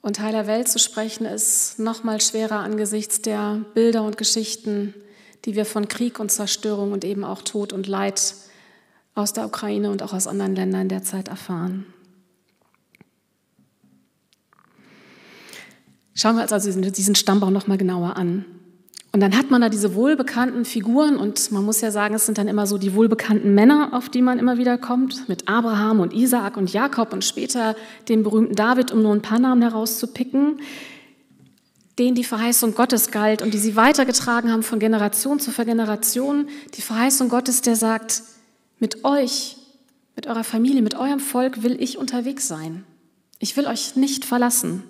und 0.01 0.19
heiler 0.19 0.47
Welt 0.47 0.67
zu 0.67 0.79
sprechen, 0.79 1.25
ist 1.25 1.79
noch 1.79 2.03
mal 2.03 2.21
schwerer 2.21 2.59
angesichts 2.59 3.21
der 3.21 3.65
Bilder 3.73 4.03
und 4.03 4.17
Geschichten, 4.17 4.93
die 5.45 5.55
wir 5.55 5.65
von 5.65 5.87
Krieg 5.87 6.19
und 6.19 6.31
Zerstörung 6.31 6.91
und 6.91 7.03
eben 7.03 7.23
auch 7.23 7.41
Tod 7.41 7.73
und 7.73 7.87
Leid 7.87 8.35
aus 9.15 9.33
der 9.33 9.45
Ukraine 9.45 9.91
und 9.91 10.03
auch 10.03 10.13
aus 10.13 10.27
anderen 10.27 10.55
Ländern 10.55 10.87
derzeit 10.87 11.27
erfahren. 11.27 11.85
Schauen 16.13 16.35
wir 16.35 16.43
uns 16.43 16.53
also 16.53 16.79
diesen 16.79 17.15
Stammbaum 17.15 17.53
noch 17.53 17.67
mal 17.67 17.77
genauer 17.77 18.17
an. 18.17 18.45
Und 19.11 19.19
dann 19.19 19.37
hat 19.37 19.51
man 19.51 19.61
da 19.61 19.69
diese 19.69 19.93
wohlbekannten 19.93 20.65
Figuren 20.65 21.17
und 21.17 21.51
man 21.51 21.63
muss 21.63 21.81
ja 21.81 21.91
sagen, 21.91 22.15
es 22.15 22.25
sind 22.25 22.39
dann 22.39 22.47
immer 22.47 22.65
so 22.65 22.79
die 22.79 22.95
wohlbekannten 22.95 23.53
Männer, 23.53 23.89
auf 23.93 24.09
die 24.09 24.23
man 24.23 24.39
immer 24.39 24.57
wieder 24.57 24.79
kommt, 24.79 25.29
mit 25.29 25.47
Abraham 25.47 25.99
und 25.99 26.13
Isaak 26.13 26.57
und 26.57 26.73
Jakob 26.73 27.13
und 27.13 27.23
später 27.23 27.75
den 28.09 28.23
berühmten 28.23 28.55
David, 28.55 28.91
um 28.91 29.03
nur 29.03 29.13
ein 29.13 29.21
paar 29.21 29.37
Namen 29.37 29.61
herauszupicken, 29.61 30.59
denen 31.99 32.15
die 32.15 32.23
Verheißung 32.23 32.73
Gottes 32.73 33.11
galt 33.11 33.43
und 33.43 33.53
die 33.53 33.59
sie 33.59 33.75
weitergetragen 33.75 34.51
haben 34.51 34.63
von 34.63 34.79
Generation 34.79 35.39
zu 35.39 35.51
Generation. 35.51 36.47
Die 36.75 36.81
Verheißung 36.81 37.29
Gottes, 37.29 37.61
der 37.61 37.75
sagt, 37.75 38.23
mit 38.79 39.05
euch, 39.05 39.57
mit 40.15 40.25
eurer 40.25 40.43
Familie, 40.43 40.81
mit 40.81 40.95
eurem 40.95 41.19
Volk 41.19 41.61
will 41.61 41.79
ich 41.79 41.99
unterwegs 41.99 42.47
sein. 42.47 42.83
Ich 43.37 43.55
will 43.57 43.67
euch 43.67 43.95
nicht 43.95 44.25
verlassen. 44.25 44.81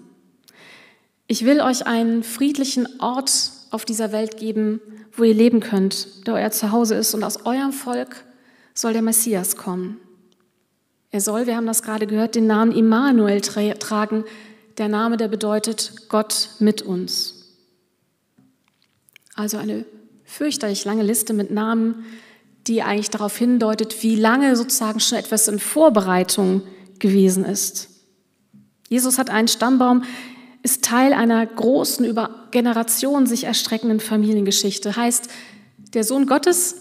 Ich 1.28 1.46
will 1.46 1.62
euch 1.62 1.88
einen 1.88 2.24
friedlichen 2.24 2.88
Ort 3.00 3.52
auf 3.72 3.86
dieser 3.86 4.12
Welt 4.12 4.38
geben, 4.38 4.82
wo 5.14 5.24
ihr 5.24 5.34
leben 5.34 5.60
könnt, 5.60 6.28
der 6.28 6.36
euer 6.36 6.52
Zuhause 6.52 6.96
ist. 6.96 7.14
Und 7.14 7.24
aus 7.24 7.46
eurem 7.46 7.72
Volk 7.72 8.24
soll 8.74 8.94
der 8.94 9.02
Messias 9.02 9.56
kommen. 9.56 10.00
Er 11.12 11.22
soll, 11.22 11.46
wir 11.46 11.56
haben 11.56 11.68
das 11.68 11.84
gerade 11.84 12.08
gehört, 12.08 12.36
den 12.36 12.48
Namen 12.48 12.72
Immanuel 12.72 13.42
tra 13.42 13.74
tragen. 13.76 14.26
Der 14.78 14.90
Name, 14.90 15.18
der 15.18 15.28
bedeutet 15.28 16.10
Gott 16.10 16.50
mit 16.60 16.82
uns. 16.82 17.44
Also 19.36 19.58
eine 19.58 19.86
fürchterlich 20.24 20.86
lange 20.86 21.04
Liste 21.04 21.34
mit 21.34 21.52
Namen, 21.52 22.06
die 22.68 22.82
eigentlich 22.82 23.12
darauf 23.12 23.38
hindeutet, 23.38 24.02
wie 24.02 24.16
lange 24.16 24.56
sozusagen 24.56 25.00
schon 25.00 25.20
etwas 25.20 25.48
in 25.48 25.60
Vorbereitung 25.60 26.64
gewesen 27.00 27.46
ist. 27.46 27.90
Jesus 28.90 29.18
hat 29.18 29.30
einen 29.30 29.48
Stammbaum 29.48 30.04
ist 30.64 30.84
Teil 30.84 31.14
einer 31.14 31.46
großen, 31.46 32.06
über 32.06 32.48
Generationen 32.52 33.28
sich 33.28 33.44
erstreckenden 33.44 34.00
Familiengeschichte. 34.00 34.96
Heißt, 34.96 35.30
der 35.94 36.06
Sohn 36.06 36.26
Gottes 36.26 36.76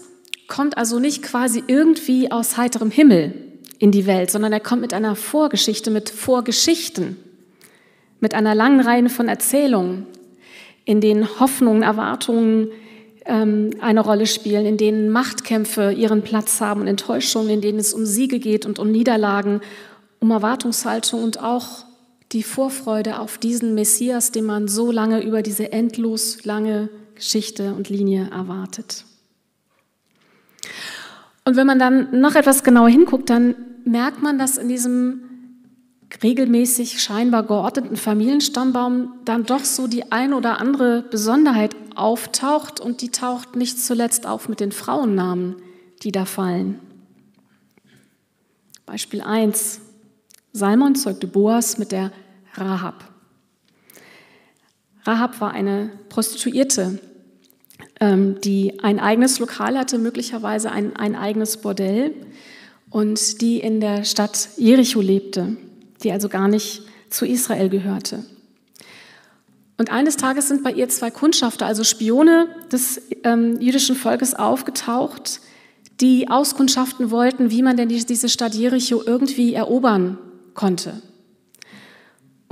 kommt 0.47 0.77
also 0.77 0.99
nicht 0.99 1.21
quasi 1.21 1.63
irgendwie 1.67 2.31
aus 2.31 2.57
heiterem 2.57 2.91
Himmel 2.91 3.33
in 3.79 3.91
die 3.91 4.05
Welt, 4.05 4.31
sondern 4.31 4.53
er 4.53 4.61
kommt 4.61 4.81
mit 4.81 4.93
einer 4.93 5.15
Vorgeschichte, 5.15 5.91
mit 5.91 6.09
Vorgeschichten, 6.09 7.17
mit 8.21 8.33
einer 8.33 8.55
langen 8.55 8.79
Reihe 8.79 9.09
von 9.09 9.27
Erzählungen, 9.27 10.07
in 10.85 11.01
denen 11.01 11.39
Hoffnungen, 11.39 11.83
Erwartungen 11.83 12.69
ähm, 13.25 13.71
eine 13.81 13.99
Rolle 13.99 14.25
spielen, 14.25 14.65
in 14.65 14.77
denen 14.77 15.09
Machtkämpfe 15.09 15.91
ihren 15.91 16.21
Platz 16.21 16.61
haben 16.61 16.81
und 16.81 16.87
Enttäuschungen, 16.87 17.49
in 17.49 17.61
denen 17.61 17.79
es 17.79 17.93
um 17.93 18.05
Siege 18.05 18.39
geht 18.39 18.65
und 18.65 18.79
um 18.79 18.91
Niederlagen, 18.91 19.59
um 20.19 20.31
Erwartungshaltung 20.31 21.21
und 21.21 21.41
auch 21.41 21.85
die 22.33 22.43
Vorfreude 22.43 23.19
auf 23.19 23.37
diesen 23.37 23.75
Messias, 23.75 24.31
den 24.31 24.45
man 24.45 24.67
so 24.67 24.91
lange 24.91 25.23
über 25.23 25.41
diese 25.41 25.71
endlos 25.71 26.43
lange 26.43 26.89
Geschichte 27.15 27.73
und 27.73 27.89
Linie 27.89 28.29
erwartet. 28.31 29.05
Und 31.45 31.55
wenn 31.55 31.67
man 31.67 31.79
dann 31.79 32.19
noch 32.19 32.35
etwas 32.35 32.63
genauer 32.63 32.89
hinguckt, 32.89 33.29
dann 33.29 33.55
merkt 33.85 34.21
man, 34.21 34.39
dass 34.39 34.57
in 34.57 34.67
diesem 34.67 35.21
regelmäßig 36.21 37.01
scheinbar 37.01 37.43
geordneten 37.43 37.95
Familienstammbaum 37.95 39.13
dann 39.25 39.45
doch 39.45 39.63
so 39.63 39.87
die 39.87 40.11
ein 40.11 40.33
oder 40.33 40.59
andere 40.59 41.01
Besonderheit 41.01 41.75
auftaucht 41.95 42.79
und 42.79 43.01
die 43.01 43.09
taucht 43.09 43.55
nicht 43.55 43.79
zuletzt 43.79 44.25
auf 44.27 44.47
mit 44.47 44.59
den 44.59 44.71
Frauennamen, 44.71 45.55
die 46.03 46.11
da 46.11 46.25
fallen. 46.25 46.79
Beispiel 48.85 49.21
1. 49.21 49.81
Salmon 50.51 50.95
zeugte 50.95 51.27
Boas 51.27 51.77
mit 51.77 51.91
der 51.91 52.11
Rahab. 52.55 53.05
Rahab 55.05 55.41
war 55.41 55.51
eine 55.51 55.91
Prostituierte, 56.09 56.99
ähm, 57.99 58.39
die 58.41 58.79
ein 58.83 58.99
eigenes 58.99 59.39
Lokal 59.39 59.77
hatte, 59.77 59.97
möglicherweise 59.97 60.71
ein, 60.71 60.95
ein 60.95 61.15
eigenes 61.15 61.57
Bordell 61.57 62.13
und 62.89 63.41
die 63.41 63.59
in 63.59 63.79
der 63.79 64.05
Stadt 64.05 64.49
Jericho 64.57 65.01
lebte, 65.01 65.57
die 66.03 66.11
also 66.11 66.29
gar 66.29 66.47
nicht 66.47 66.83
zu 67.09 67.25
Israel 67.25 67.69
gehörte. 67.69 68.23
Und 69.77 69.91
eines 69.91 70.17
Tages 70.17 70.47
sind 70.47 70.63
bei 70.63 70.71
ihr 70.71 70.87
zwei 70.89 71.11
Kundschafter, 71.11 71.65
also 71.65 71.83
Spione 71.83 72.47
des 72.71 73.01
ähm, 73.23 73.59
jüdischen 73.59 73.95
Volkes, 73.95 74.35
aufgetaucht, 74.35 75.41
die 75.99 76.29
auskundschaften 76.29 77.11
wollten, 77.11 77.51
wie 77.51 77.63
man 77.63 77.75
denn 77.75 77.89
diese 77.89 78.29
Stadt 78.29 78.53
Jericho 78.53 79.01
irgendwie 79.05 79.53
erobern 79.53 80.17
konnte. 80.53 81.01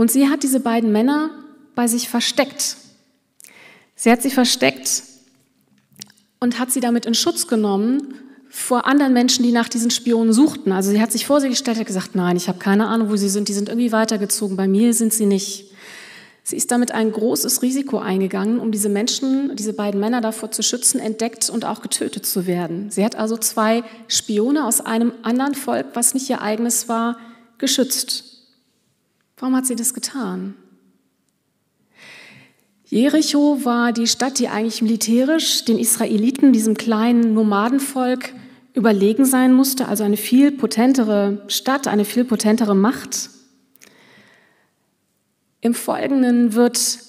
Und 0.01 0.09
sie 0.09 0.29
hat 0.29 0.41
diese 0.41 0.59
beiden 0.59 0.91
Männer 0.91 1.29
bei 1.75 1.85
sich 1.85 2.09
versteckt. 2.09 2.75
Sie 3.95 4.11
hat 4.11 4.23
sie 4.23 4.31
versteckt 4.31 5.03
und 6.39 6.57
hat 6.57 6.71
sie 6.71 6.79
damit 6.79 7.05
in 7.05 7.13
Schutz 7.13 7.45
genommen 7.45 8.15
vor 8.49 8.87
anderen 8.87 9.13
Menschen, 9.13 9.43
die 9.43 9.51
nach 9.51 9.69
diesen 9.69 9.91
Spionen 9.91 10.33
suchten. 10.33 10.71
Also 10.71 10.89
sie 10.89 10.99
hat 10.99 11.11
sich 11.11 11.27
vor 11.27 11.39
sie 11.39 11.49
gestellt 11.49 11.77
und 11.77 11.85
gesagt, 11.85 12.15
nein, 12.15 12.35
ich 12.35 12.47
habe 12.47 12.57
keine 12.57 12.87
Ahnung, 12.87 13.11
wo 13.11 13.15
sie 13.15 13.29
sind, 13.29 13.47
die 13.47 13.53
sind 13.53 13.69
irgendwie 13.69 13.91
weitergezogen, 13.91 14.57
bei 14.57 14.67
mir 14.67 14.95
sind 14.95 15.13
sie 15.13 15.27
nicht. 15.27 15.71
Sie 16.41 16.57
ist 16.57 16.71
damit 16.71 16.91
ein 16.91 17.11
großes 17.11 17.61
Risiko 17.61 17.99
eingegangen, 17.99 18.59
um 18.59 18.71
diese 18.71 18.89
Menschen, 18.89 19.55
diese 19.55 19.73
beiden 19.73 19.99
Männer 19.99 20.21
davor 20.21 20.49
zu 20.49 20.63
schützen, 20.63 20.99
entdeckt 20.99 21.47
und 21.51 21.63
auch 21.63 21.83
getötet 21.83 22.25
zu 22.25 22.47
werden. 22.47 22.89
Sie 22.89 23.05
hat 23.05 23.13
also 23.13 23.37
zwei 23.37 23.83
Spione 24.07 24.65
aus 24.65 24.81
einem 24.81 25.13
anderen 25.21 25.53
Volk, 25.53 25.89
was 25.93 26.15
nicht 26.15 26.27
ihr 26.27 26.41
eigenes 26.41 26.89
war, 26.89 27.19
geschützt. 27.59 28.30
Warum 29.41 29.55
hat 29.55 29.65
sie 29.65 29.75
das 29.75 29.95
getan? 29.95 30.53
Jericho 32.85 33.65
war 33.65 33.91
die 33.91 34.05
Stadt, 34.05 34.37
die 34.37 34.49
eigentlich 34.49 34.83
militärisch 34.83 35.65
den 35.65 35.79
Israeliten, 35.79 36.53
diesem 36.53 36.77
kleinen 36.77 37.33
Nomadenvolk, 37.33 38.33
überlegen 38.75 39.25
sein 39.25 39.51
musste, 39.51 39.87
also 39.87 40.03
eine 40.03 40.15
viel 40.15 40.51
potentere 40.51 41.43
Stadt, 41.47 41.87
eine 41.87 42.05
viel 42.05 42.23
potentere 42.23 42.75
Macht. 42.75 43.31
Im 45.59 45.73
Folgenden 45.73 46.53
wird 46.53 46.99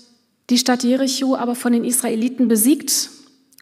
die 0.49 0.59
Stadt 0.59 0.85
Jericho 0.85 1.37
aber 1.37 1.55
von 1.55 1.75
den 1.75 1.85
Israeliten 1.85 2.49
besiegt, 2.49 3.11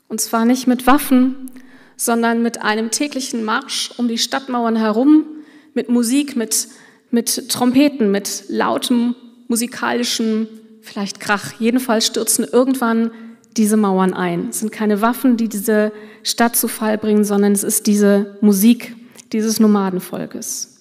und 0.07 0.21
zwar 0.21 0.45
nicht 0.45 0.69
mit 0.69 0.87
Waffen, 0.87 1.51
sondern 1.97 2.41
mit 2.41 2.63
einem 2.63 2.93
täglichen 2.93 3.43
Marsch 3.43 3.91
um 3.99 4.07
die 4.07 4.17
Stadtmauern 4.17 4.77
herum, 4.77 5.25
mit 5.75 5.89
Musik, 5.89 6.37
mit 6.37 6.69
mit 7.11 7.49
Trompeten, 7.49 8.11
mit 8.11 8.45
lautem 8.49 9.15
musikalischem 9.49 10.49
vielleicht 10.81 11.21
Krach. 11.21 11.53
Jedenfalls 11.59 12.07
stürzen 12.07 12.45
irgendwann 12.45 13.11
diese 13.57 13.77
Mauern 13.77 14.15
ein. 14.15 14.49
Es 14.51 14.61
sind 14.61 14.73
keine 14.73 15.01
Waffen, 15.01 15.37
die 15.37 15.49
diese 15.49 15.93
Stadt 16.23 16.57
zu 16.57 16.69
Fall 16.69 16.99
bringen, 16.99 17.25
sondern 17.25 17.53
es 17.53 17.65
ist 17.65 17.87
diese 17.87 18.39
Musik 18.41 18.97
dieses 19.33 19.61
Nomadenvolkes. 19.61 20.79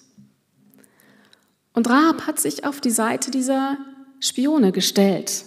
Und 1.72 1.88
Rahab 1.88 2.26
hat 2.26 2.40
sich 2.40 2.64
auf 2.64 2.80
die 2.80 2.90
Seite 2.90 3.30
dieser 3.30 3.78
Spione 4.18 4.72
gestellt. 4.72 5.44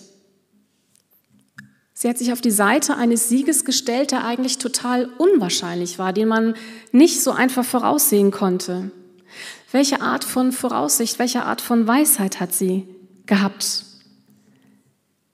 Sie 1.94 2.10
hat 2.10 2.18
sich 2.18 2.34
auf 2.34 2.42
die 2.42 2.52
Seite 2.52 2.98
eines 2.98 3.30
Sieges 3.30 3.66
gestellt, 3.66 4.12
der 4.12 4.26
eigentlich 4.26 4.58
total 4.58 5.10
unwahrscheinlich 5.18 6.00
war, 6.00 6.12
den 6.12 6.28
man 6.28 6.56
nicht 6.92 7.22
so 7.22 7.32
einfach 7.32 7.64
voraussehen 7.64 8.32
konnte. 8.32 8.92
Welche 9.74 10.02
Art 10.02 10.24
von 10.24 10.52
Voraussicht, 10.52 11.18
welche 11.18 11.46
Art 11.46 11.60
von 11.60 11.88
Weisheit 11.88 12.40
hat 12.40 12.54
sie 12.54 12.88
gehabt? 13.26 13.86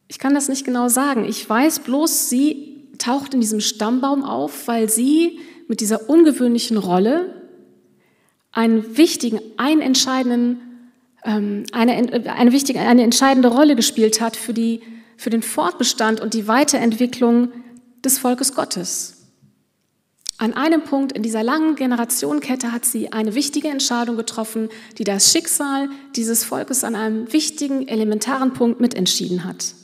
Ich 0.07 0.17
kann 0.17 0.33
das 0.33 0.47
nicht 0.47 0.63
genau 0.63 0.87
sagen. 0.87 1.25
Ich 1.25 1.47
weiß 1.47 1.79
bloß, 1.79 2.29
sie 2.29 2.87
taucht 2.97 3.33
in 3.33 3.41
diesem 3.41 3.59
Stammbaum 3.59 4.23
auf, 4.23 4.69
weil 4.69 4.89
sie 4.89 5.39
mit 5.67 5.81
dieser 5.81 6.09
ungewöhnlichen 6.09 6.77
Rolle 6.77 7.49
einen 8.53 8.95
wichtigen, 8.95 9.41
einen 9.57 9.81
entscheidenden, 9.81 10.61
ähm, 11.25 11.65
eine, 11.73 11.91
eine, 12.31 12.51
wichtige, 12.53 12.79
eine 12.79 13.03
entscheidende 13.03 13.49
Rolle 13.49 13.75
gespielt 13.75 14.21
hat 14.21 14.37
für, 14.37 14.53
die, 14.53 14.79
für 15.17 15.29
den 15.29 15.41
Fortbestand 15.41 16.21
und 16.21 16.33
die 16.33 16.47
Weiterentwicklung 16.47 17.49
des 18.05 18.19
Volkes 18.19 18.55
Gottes. 18.55 19.18
An 20.39 20.53
einem 20.53 20.83
Punkt 20.83 21.11
in 21.11 21.21
dieser 21.21 21.43
langen 21.43 21.75
Generationenkette 21.75 22.71
hat 22.71 22.85
sie 22.85 23.11
eine 23.11 23.35
wichtige 23.35 23.67
Entscheidung 23.67 24.15
getroffen, 24.15 24.69
die 24.97 25.03
das 25.03 25.33
Schicksal 25.33 25.89
dieses 26.15 26.45
Volkes 26.45 26.85
an 26.85 26.95
einem 26.95 27.31
wichtigen, 27.33 27.89
elementaren 27.89 28.53
Punkt 28.53 28.79
mitentschieden 28.79 29.43
hat. 29.43 29.75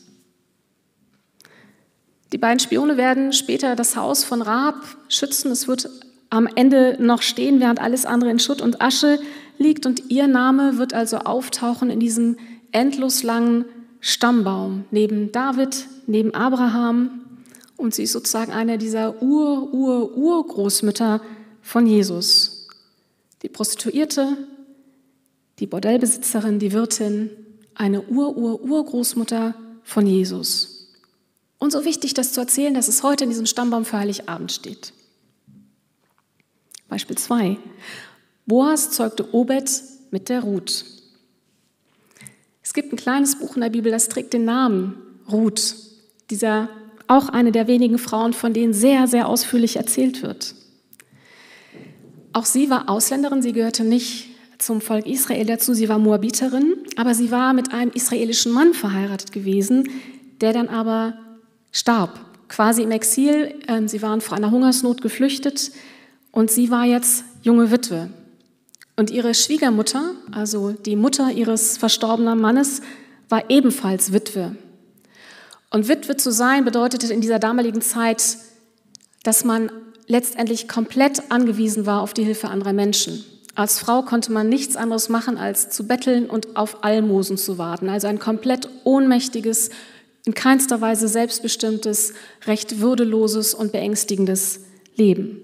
Die 2.31 2.37
beiden 2.37 2.59
Spione 2.59 2.95
werden 2.95 3.33
später 3.33 3.75
das 3.75 3.97
Haus 3.97 4.23
von 4.23 4.41
Raab 4.41 4.75
schützen. 5.09 5.51
Es 5.51 5.67
wird 5.67 5.89
am 6.29 6.47
Ende 6.47 6.95
noch 7.01 7.21
stehen, 7.21 7.59
während 7.59 7.81
alles 7.81 8.05
andere 8.05 8.31
in 8.31 8.39
Schutt 8.39 8.61
und 8.61 8.81
Asche 8.81 9.19
liegt. 9.57 9.85
Und 9.85 10.09
ihr 10.09 10.27
Name 10.27 10.77
wird 10.77 10.93
also 10.93 11.17
auftauchen 11.17 11.89
in 11.89 11.99
diesem 11.99 12.37
endlos 12.71 13.23
langen 13.23 13.65
Stammbaum 13.99 14.85
neben 14.89 15.33
David, 15.33 15.85
neben 16.07 16.33
Abraham. 16.33 17.24
Und 17.77 17.93
sie 17.93 18.03
ist 18.03 18.13
sozusagen 18.13 18.51
eine 18.51 18.77
dieser 18.77 19.21
Ur, 19.21 19.73
Ur, 19.73 20.15
Urgroßmütter 20.15 21.21
von 21.61 21.87
Jesus. 21.87 22.67
Die 23.41 23.49
Prostituierte, 23.49 24.37
die 25.59 25.67
Bordellbesitzerin, 25.67 26.59
die 26.59 26.71
Wirtin, 26.71 27.29
eine 27.73 28.01
Ur, 28.03 28.37
Ur, 28.37 28.61
Urgroßmutter 28.61 29.55
von 29.83 30.07
Jesus. 30.07 30.93
Und 31.57 31.71
so 31.71 31.85
wichtig, 31.85 32.13
das 32.13 32.33
zu 32.33 32.41
erzählen, 32.41 32.73
dass 32.73 32.87
es 32.87 33.03
heute 33.03 33.23
in 33.23 33.29
diesem 33.29 33.45
Stammbaum 33.45 33.85
für 33.85 33.97
Heiligabend 33.97 34.51
steht. 34.51 34.93
Beispiel 36.87 37.17
2. 37.17 37.57
Boas 38.45 38.91
zeugte 38.91 39.33
Obed 39.33 39.69
mit 40.11 40.29
der 40.29 40.41
Ruth. 40.41 40.85
Es 42.61 42.73
gibt 42.73 42.93
ein 42.93 42.97
kleines 42.97 43.39
Buch 43.39 43.55
in 43.55 43.61
der 43.61 43.69
Bibel, 43.69 43.91
das 43.91 44.09
trägt 44.09 44.33
den 44.33 44.45
Namen 44.45 44.97
Ruth, 45.31 45.75
dieser 46.29 46.69
auch 47.07 47.29
eine 47.29 47.51
der 47.51 47.67
wenigen 47.67 47.97
Frauen, 47.97 48.33
von 48.33 48.53
denen 48.53 48.73
sehr, 48.73 49.07
sehr 49.07 49.27
ausführlich 49.27 49.75
erzählt 49.75 50.23
wird. 50.23 50.55
Auch 52.33 52.45
sie 52.45 52.69
war 52.69 52.89
Ausländerin, 52.89 53.41
sie 53.41 53.53
gehörte 53.53 53.83
nicht 53.83 54.27
zum 54.57 54.81
Volk 54.81 55.05
Israel 55.05 55.45
dazu, 55.45 55.73
sie 55.73 55.89
war 55.89 55.99
Moabiterin, 55.99 56.75
aber 56.95 57.13
sie 57.13 57.31
war 57.31 57.53
mit 57.53 57.73
einem 57.73 57.91
israelischen 57.91 58.51
Mann 58.51 58.73
verheiratet 58.73 59.31
gewesen, 59.31 59.89
der 60.41 60.53
dann 60.53 60.67
aber 60.67 61.17
starb, 61.71 62.19
quasi 62.47 62.83
im 62.83 62.91
Exil. 62.91 63.53
Ähm, 63.67 63.87
sie 63.87 64.01
waren 64.01 64.21
vor 64.21 64.37
einer 64.37 64.51
Hungersnot 64.51 65.01
geflüchtet 65.01 65.71
und 66.31 66.51
sie 66.51 66.71
war 66.71 66.85
jetzt 66.85 67.23
junge 67.41 67.71
Witwe. 67.71 68.09
Und 68.97 69.11
ihre 69.11 69.33
Schwiegermutter, 69.33 70.11
also 70.31 70.71
die 70.71 70.95
Mutter 70.95 71.31
ihres 71.31 71.77
verstorbenen 71.77 72.39
Mannes, 72.39 72.81
war 73.29 73.49
ebenfalls 73.49 74.13
Witwe. 74.13 74.55
Und 75.75 75.89
Witwe 75.89 76.15
zu 76.15 76.31
sein 76.31 76.63
bedeutete 76.63 77.13
in 77.13 77.19
dieser 77.19 77.37
damaligen 77.37 77.81
Zeit, 77.81 78.37
dass 79.23 79.43
man 79.43 79.69
letztendlich 80.07 80.69
komplett 80.69 81.29
angewiesen 81.29 81.85
war 81.85 81.99
auf 81.99 82.13
die 82.13 82.23
Hilfe 82.23 82.47
anderer 82.47 82.71
Menschen. 82.71 83.25
Als 83.55 83.79
Frau 83.79 84.01
konnte 84.01 84.31
man 84.31 84.47
nichts 84.47 84.77
anderes 84.77 85.09
machen, 85.09 85.37
als 85.37 85.69
zu 85.69 85.85
betteln 85.85 86.29
und 86.29 86.55
auf 86.55 86.85
Almosen 86.85 87.35
zu 87.35 87.57
warten. 87.57 87.89
Also 87.89 88.07
ein 88.07 88.19
komplett 88.19 88.69
ohnmächtiges, 88.85 89.69
in 90.23 90.33
keinster 90.33 90.79
Weise 90.79 91.09
selbstbestimmtes, 91.09 92.13
recht 92.45 92.79
würdeloses 92.79 93.53
und 93.53 93.73
beängstigendes 93.73 94.61
Leben. 94.95 95.41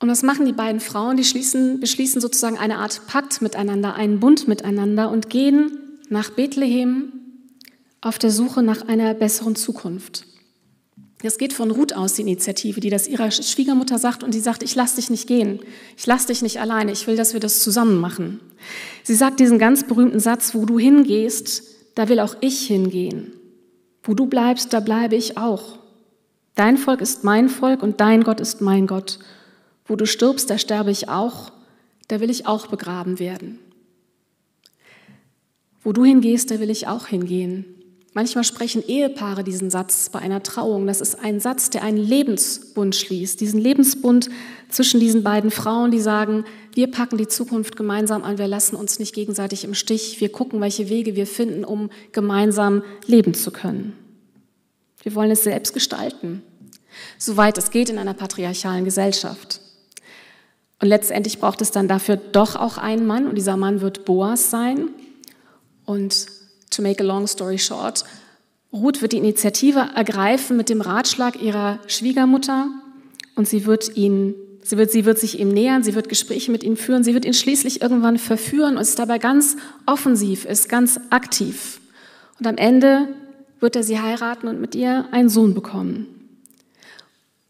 Und 0.00 0.08
was 0.08 0.24
machen 0.24 0.46
die 0.46 0.52
beiden 0.52 0.80
Frauen? 0.80 1.16
Die 1.16 1.22
schließen, 1.22 1.78
beschließen 1.78 2.20
sozusagen 2.20 2.58
eine 2.58 2.78
Art 2.78 3.06
Pakt 3.06 3.40
miteinander, 3.40 3.94
einen 3.94 4.18
Bund 4.18 4.48
miteinander 4.48 5.12
und 5.12 5.30
gehen 5.30 5.78
nach 6.08 6.30
Bethlehem 6.30 7.21
auf 8.02 8.18
der 8.18 8.30
Suche 8.30 8.62
nach 8.62 8.82
einer 8.88 9.14
besseren 9.14 9.56
Zukunft. 9.56 10.26
Das 11.22 11.38
geht 11.38 11.52
von 11.52 11.70
Ruth 11.70 11.94
aus, 11.94 12.14
die 12.14 12.22
Initiative, 12.22 12.80
die 12.80 12.90
das 12.90 13.06
ihrer 13.06 13.30
Schwiegermutter 13.30 13.96
sagt 13.98 14.24
und 14.24 14.34
die 14.34 14.40
sagt, 14.40 14.64
ich 14.64 14.74
lass 14.74 14.96
dich 14.96 15.08
nicht 15.08 15.28
gehen, 15.28 15.60
ich 15.96 16.04
lass 16.04 16.26
dich 16.26 16.42
nicht 16.42 16.60
alleine, 16.60 16.90
ich 16.90 17.06
will, 17.06 17.16
dass 17.16 17.32
wir 17.32 17.38
das 17.38 17.62
zusammen 17.62 18.00
machen. 18.00 18.40
Sie 19.04 19.14
sagt 19.14 19.38
diesen 19.38 19.60
ganz 19.60 19.84
berühmten 19.86 20.18
Satz, 20.18 20.52
wo 20.52 20.66
du 20.66 20.80
hingehst, 20.80 21.62
da 21.94 22.08
will 22.08 22.18
auch 22.18 22.36
ich 22.40 22.66
hingehen. 22.66 23.32
Wo 24.02 24.14
du 24.14 24.26
bleibst, 24.26 24.72
da 24.72 24.80
bleibe 24.80 25.14
ich 25.14 25.38
auch. 25.38 25.78
Dein 26.56 26.76
Volk 26.76 27.00
ist 27.00 27.22
mein 27.22 27.48
Volk 27.48 27.84
und 27.84 28.00
dein 28.00 28.24
Gott 28.24 28.40
ist 28.40 28.60
mein 28.60 28.88
Gott. 28.88 29.20
Wo 29.86 29.94
du 29.94 30.06
stirbst, 30.06 30.50
da 30.50 30.58
sterbe 30.58 30.90
ich 30.90 31.08
auch, 31.08 31.52
da 32.08 32.18
will 32.18 32.30
ich 32.30 32.48
auch 32.48 32.66
begraben 32.66 33.20
werden. 33.20 33.60
Wo 35.84 35.92
du 35.92 36.04
hingehst, 36.04 36.50
da 36.50 36.58
will 36.58 36.70
ich 36.70 36.88
auch 36.88 37.06
hingehen. 37.06 37.81
Manchmal 38.14 38.44
sprechen 38.44 38.86
Ehepaare 38.86 39.42
diesen 39.42 39.70
Satz 39.70 40.10
bei 40.10 40.18
einer 40.18 40.42
Trauung. 40.42 40.86
Das 40.86 41.00
ist 41.00 41.18
ein 41.18 41.40
Satz, 41.40 41.70
der 41.70 41.82
einen 41.82 41.96
Lebensbund 41.96 42.94
schließt. 42.94 43.40
Diesen 43.40 43.58
Lebensbund 43.58 44.28
zwischen 44.68 45.00
diesen 45.00 45.22
beiden 45.22 45.50
Frauen, 45.50 45.90
die 45.90 46.00
sagen, 46.00 46.44
wir 46.74 46.90
packen 46.90 47.16
die 47.16 47.28
Zukunft 47.28 47.74
gemeinsam 47.74 48.22
an, 48.22 48.36
wir 48.36 48.48
lassen 48.48 48.76
uns 48.76 48.98
nicht 48.98 49.14
gegenseitig 49.14 49.64
im 49.64 49.72
Stich, 49.72 50.20
wir 50.20 50.30
gucken, 50.30 50.60
welche 50.60 50.90
Wege 50.90 51.16
wir 51.16 51.26
finden, 51.26 51.64
um 51.64 51.90
gemeinsam 52.12 52.82
leben 53.06 53.32
zu 53.32 53.50
können. 53.50 53.96
Wir 55.02 55.14
wollen 55.14 55.30
es 55.30 55.44
selbst 55.44 55.72
gestalten, 55.72 56.42
soweit 57.18 57.56
es 57.56 57.70
geht 57.70 57.88
in 57.88 57.98
einer 57.98 58.14
patriarchalen 58.14 58.84
Gesellschaft. 58.84 59.60
Und 60.80 60.88
letztendlich 60.88 61.38
braucht 61.38 61.62
es 61.62 61.70
dann 61.70 61.88
dafür 61.88 62.16
doch 62.16 62.56
auch 62.56 62.76
einen 62.76 63.06
Mann 63.06 63.26
und 63.26 63.36
dieser 63.36 63.56
Mann 63.56 63.80
wird 63.80 64.04
Boas 64.04 64.50
sein. 64.50 64.90
Und 65.84 66.26
to 66.72 66.82
make 66.82 67.02
a 67.02 67.06
long 67.06 67.26
story 67.26 67.58
short, 67.58 68.04
Ruth 68.72 69.02
wird 69.02 69.12
die 69.12 69.18
Initiative 69.18 69.90
ergreifen 69.94 70.56
mit 70.56 70.68
dem 70.70 70.80
Ratschlag 70.80 71.40
ihrer 71.40 71.78
Schwiegermutter 71.86 72.68
und 73.34 73.46
sie 73.46 73.66
wird 73.66 73.96
ihn, 73.96 74.34
sie 74.62 74.78
wird, 74.78 74.90
sie 74.90 75.04
wird 75.04 75.18
sich 75.18 75.38
ihm 75.38 75.48
nähern, 75.48 75.82
sie 75.82 75.94
wird 75.94 76.08
Gespräche 76.08 76.50
mit 76.50 76.64
ihm 76.64 76.76
führen, 76.76 77.04
sie 77.04 77.12
wird 77.12 77.26
ihn 77.26 77.34
schließlich 77.34 77.82
irgendwann 77.82 78.18
verführen 78.18 78.76
und 78.76 78.82
ist 78.82 78.98
dabei 78.98 79.18
ganz 79.18 79.56
offensiv, 79.84 80.46
ist 80.46 80.68
ganz 80.70 80.98
aktiv. 81.10 81.80
Und 82.38 82.46
am 82.46 82.56
Ende 82.56 83.08
wird 83.60 83.76
er 83.76 83.82
sie 83.82 84.00
heiraten 84.00 84.48
und 84.48 84.60
mit 84.60 84.74
ihr 84.74 85.06
einen 85.12 85.28
Sohn 85.28 85.54
bekommen. 85.54 86.06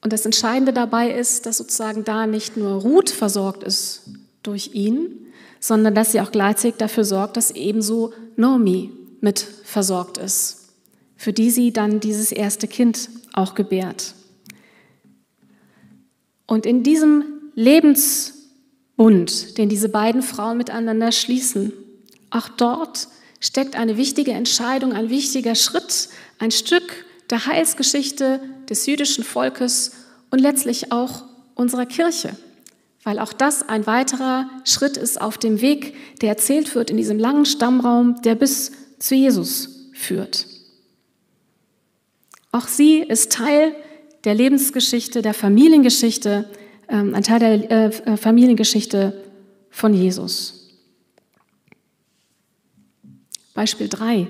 Und 0.02 0.12
das 0.12 0.26
Entscheidende 0.26 0.72
dabei 0.72 1.12
ist, 1.12 1.46
dass 1.46 1.58
sozusagen 1.58 2.02
da 2.02 2.26
nicht 2.26 2.56
nur 2.56 2.82
Ruth 2.82 3.10
versorgt 3.10 3.62
ist 3.62 4.02
durch 4.42 4.74
ihn, 4.74 5.28
sondern 5.60 5.94
dass 5.94 6.10
sie 6.10 6.20
auch 6.20 6.32
gleichzeitig 6.32 6.78
dafür 6.78 7.04
sorgt, 7.04 7.36
dass 7.36 7.52
ebenso 7.52 8.12
Nomi 8.36 8.90
mit 9.22 9.46
versorgt 9.64 10.18
ist, 10.18 10.74
für 11.16 11.32
die 11.32 11.50
sie 11.50 11.72
dann 11.72 12.00
dieses 12.00 12.32
erste 12.32 12.68
Kind 12.68 13.08
auch 13.32 13.54
gebärt. 13.54 14.14
Und 16.46 16.66
in 16.66 16.82
diesem 16.82 17.24
Lebensbund, 17.54 19.56
den 19.56 19.70
diese 19.70 19.88
beiden 19.88 20.22
Frauen 20.22 20.58
miteinander 20.58 21.12
schließen, 21.12 21.72
auch 22.28 22.48
dort 22.48 23.08
steckt 23.40 23.76
eine 23.76 23.96
wichtige 23.96 24.32
Entscheidung, 24.32 24.92
ein 24.92 25.08
wichtiger 25.08 25.54
Schritt, 25.54 26.10
ein 26.38 26.50
Stück 26.50 27.06
der 27.30 27.46
Heilsgeschichte 27.46 28.40
des 28.68 28.86
jüdischen 28.86 29.24
Volkes 29.24 29.92
und 30.30 30.40
letztlich 30.40 30.92
auch 30.92 31.24
unserer 31.54 31.86
Kirche, 31.86 32.36
weil 33.04 33.18
auch 33.18 33.32
das 33.32 33.68
ein 33.68 33.86
weiterer 33.86 34.48
Schritt 34.64 34.96
ist 34.96 35.20
auf 35.20 35.38
dem 35.38 35.60
Weg, 35.60 35.94
der 36.20 36.30
erzählt 36.30 36.74
wird 36.74 36.90
in 36.90 36.96
diesem 36.96 37.18
langen 37.18 37.46
Stammraum, 37.46 38.20
der 38.22 38.34
bis 38.34 38.72
zu 39.02 39.14
Jesus 39.14 39.90
führt. 39.92 40.46
Auch 42.52 42.68
sie 42.68 42.98
ist 42.98 43.32
Teil 43.32 43.74
der 44.24 44.34
Lebensgeschichte, 44.34 45.22
der 45.22 45.34
Familiengeschichte, 45.34 46.48
ähm, 46.88 47.14
ein 47.14 47.22
Teil 47.22 47.40
der 47.40 48.06
äh, 48.06 48.16
Familiengeschichte 48.16 49.24
von 49.70 49.92
Jesus. 49.94 50.68
Beispiel 53.54 53.88
3. 53.88 54.28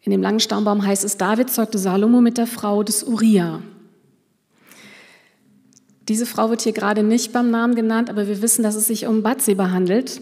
In 0.00 0.10
dem 0.10 0.22
langen 0.22 0.40
Stammbaum 0.40 0.84
heißt 0.84 1.04
es, 1.04 1.16
David 1.16 1.50
zeugte 1.50 1.78
Salomo 1.78 2.20
mit 2.20 2.38
der 2.38 2.46
Frau 2.46 2.82
des 2.82 3.04
Uriah. 3.04 3.62
Diese 6.08 6.26
Frau 6.26 6.50
wird 6.50 6.62
hier 6.62 6.72
gerade 6.72 7.02
nicht 7.02 7.32
beim 7.32 7.50
Namen 7.50 7.74
genannt, 7.74 8.08
aber 8.08 8.26
wir 8.26 8.42
wissen, 8.42 8.62
dass 8.62 8.74
es 8.74 8.86
sich 8.86 9.06
um 9.06 9.22
Bathseba 9.22 9.70
handelt. 9.70 10.20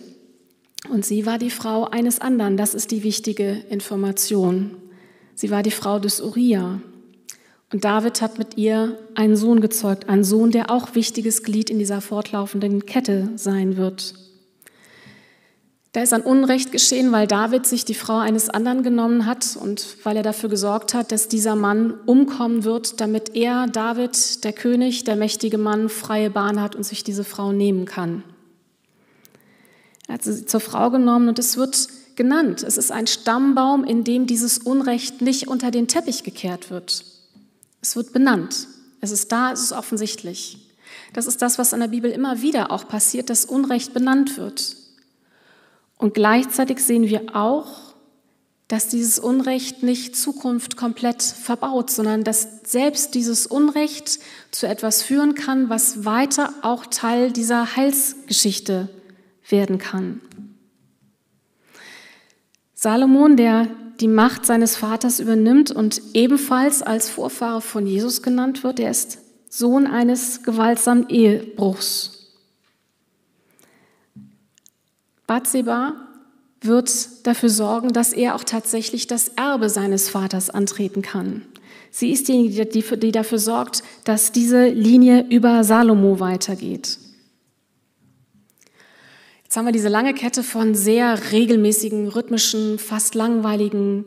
Und 0.97 1.05
sie 1.05 1.27
war 1.27 1.37
die 1.37 1.51
Frau 1.51 1.85
eines 1.85 2.23
anderen. 2.23 2.57
Das 2.57 2.73
ist 2.73 2.91
die 2.91 3.03
wichtige 3.03 3.63
Information. 3.69 4.79
Sie 5.35 5.51
war 5.51 5.63
die 5.63 5.71
Frau 5.71 5.99
des 5.99 6.23
Uriah. 6.23 6.81
Und 7.71 7.85
David 7.85 8.23
hat 8.23 8.39
mit 8.39 8.57
ihr 8.57 8.97
einen 9.15 9.37
Sohn 9.37 9.61
gezeugt, 9.61 10.09
einen 10.09 10.25
Sohn, 10.25 10.53
der 10.53 10.71
auch 10.71 10.95
wichtiges 10.95 11.43
Glied 11.43 11.69
in 11.69 11.79
dieser 11.79 12.01
fortlaufenden 12.01 12.87
Kette 12.87 13.29
sein 13.35 13.77
wird. 13.77 14.15
Da 15.93 16.01
ist 16.01 16.15
ein 16.15 16.23
Unrecht 16.23 16.73
geschehen, 16.73 17.13
weil 17.13 17.27
David 17.27 17.67
sich 17.67 17.85
die 17.85 17.93
Frau 17.93 18.17
eines 18.17 18.49
anderen 18.49 18.83
genommen 18.83 19.27
hat 19.27 19.55
und 19.61 19.99
weil 20.03 20.17
er 20.17 20.23
dafür 20.23 20.49
gesorgt 20.49 20.95
hat, 20.95 21.13
dass 21.13 21.29
dieser 21.29 21.57
Mann 21.57 21.93
umkommen 22.07 22.65
wird, 22.65 23.03
damit 23.03 23.37
er, 23.37 23.67
David, 23.67 24.45
der 24.45 24.55
König, 24.55 25.05
der 25.05 25.17
mächtige 25.17 25.59
Mann, 25.59 25.91
freie 25.91 26.31
Bahn 26.31 26.63
hat 26.63 26.75
und 26.75 26.85
sich 26.85 27.05
diese 27.05 27.25
Frau 27.25 27.53
nehmen 27.53 27.85
kann. 27.85 28.23
Er 30.07 30.15
hat 30.15 30.23
sie 30.23 30.47
zur 30.47 30.61
Frau 30.61 30.91
genommen 30.91 31.29
und 31.29 31.39
es 31.39 31.57
wird 31.57 31.89
genannt. 32.17 32.63
Es 32.63 32.77
ist 32.77 32.91
ein 32.91 33.07
Stammbaum, 33.07 33.85
in 33.85 34.05
dem 34.05 34.27
dieses 34.27 34.59
Unrecht 34.59 35.21
nicht 35.21 35.49
unter 35.49 35.71
den 35.71 35.89
Teppich 35.89 36.23
gekehrt 36.23 36.71
wird. 36.71 37.05
Es 37.81 37.97
wird 37.97 38.13
benannt. 38.13 38.69
Es 39.01 39.11
ist 39.11 39.31
da, 39.31 39.53
es 39.53 39.63
ist 39.63 39.73
offensichtlich. 39.73 40.59
Das 41.13 41.27
ist 41.27 41.43
das, 41.43 41.59
was 41.59 41.73
in 41.73 41.81
der 41.81 41.89
Bibel 41.89 42.11
immer 42.11 42.43
wieder 42.43 42.71
auch 42.71 42.89
passiert, 42.89 43.31
dass 43.31 43.45
Unrecht 43.45 43.93
benannt 43.93 44.39
wird. 44.39 44.77
Und 45.99 46.15
gleichzeitig 46.15 46.81
sehen 46.81 47.05
wir 47.05 47.37
auch, 47.37 47.95
dass 48.69 48.89
dieses 48.89 49.19
Unrecht 49.19 49.83
nicht 49.83 50.17
Zukunft 50.17 50.77
komplett 50.77 51.23
verbaut, 51.23 51.91
sondern 51.91 52.25
dass 52.25 52.49
selbst 52.65 53.15
dieses 53.15 53.47
Unrecht 53.47 54.19
zu 54.51 54.67
etwas 54.67 55.03
führen 55.03 55.35
kann, 55.35 55.69
was 55.69 56.05
weiter 56.05 56.53
auch 56.63 56.87
Teil 56.87 57.31
dieser 57.31 57.77
Heilsgeschichte 57.77 58.89
werden 59.49 59.79
kann. 59.79 60.21
Salomon, 62.75 63.37
der 63.37 63.69
die 64.01 64.09
Macht 64.09 64.45
seines 64.45 64.77
Vaters 64.77 65.21
übernimmt 65.21 65.71
und 65.71 66.01
ebenfalls 66.13 66.83
als 66.83 67.09
Vorfahre 67.09 67.61
von 67.61 67.87
Jesus 67.87 68.23
genannt 68.23 68.63
wird, 68.63 68.79
er 68.79 68.91
ist 68.91 69.19
Sohn 69.49 69.87
eines 69.87 70.43
gewaltsamen 70.43 71.09
Ehebruchs. 71.09 72.35
Bathseba 75.27 75.95
wird 76.61 77.27
dafür 77.27 77.49
sorgen, 77.49 77.93
dass 77.93 78.13
er 78.13 78.35
auch 78.35 78.45
tatsächlich 78.45 79.07
das 79.07 79.29
Erbe 79.29 79.71
seines 79.71 80.09
Vaters 80.09 80.51
antreten 80.51 81.03
kann. 81.03 81.43
Sie 81.91 82.11
ist 82.11 82.29
diejenige, 82.29 82.67
die 82.67 83.13
dafür 83.13 83.39
sorgt, 83.39 83.83
dass 84.05 84.33
diese 84.33 84.69
Linie 84.69 85.27
über 85.31 85.65
Salomo 85.65 86.21
weitergeht. 86.21 86.99
Jetzt 89.57 89.61
haben 89.61 89.69
wir 89.69 89.73
diese 89.73 89.89
lange 89.89 90.13
Kette 90.13 90.43
von 90.43 90.75
sehr 90.75 91.33
regelmäßigen, 91.33 92.09
rhythmischen, 92.09 92.79
fast 92.79 93.15
langweiligen 93.15 94.05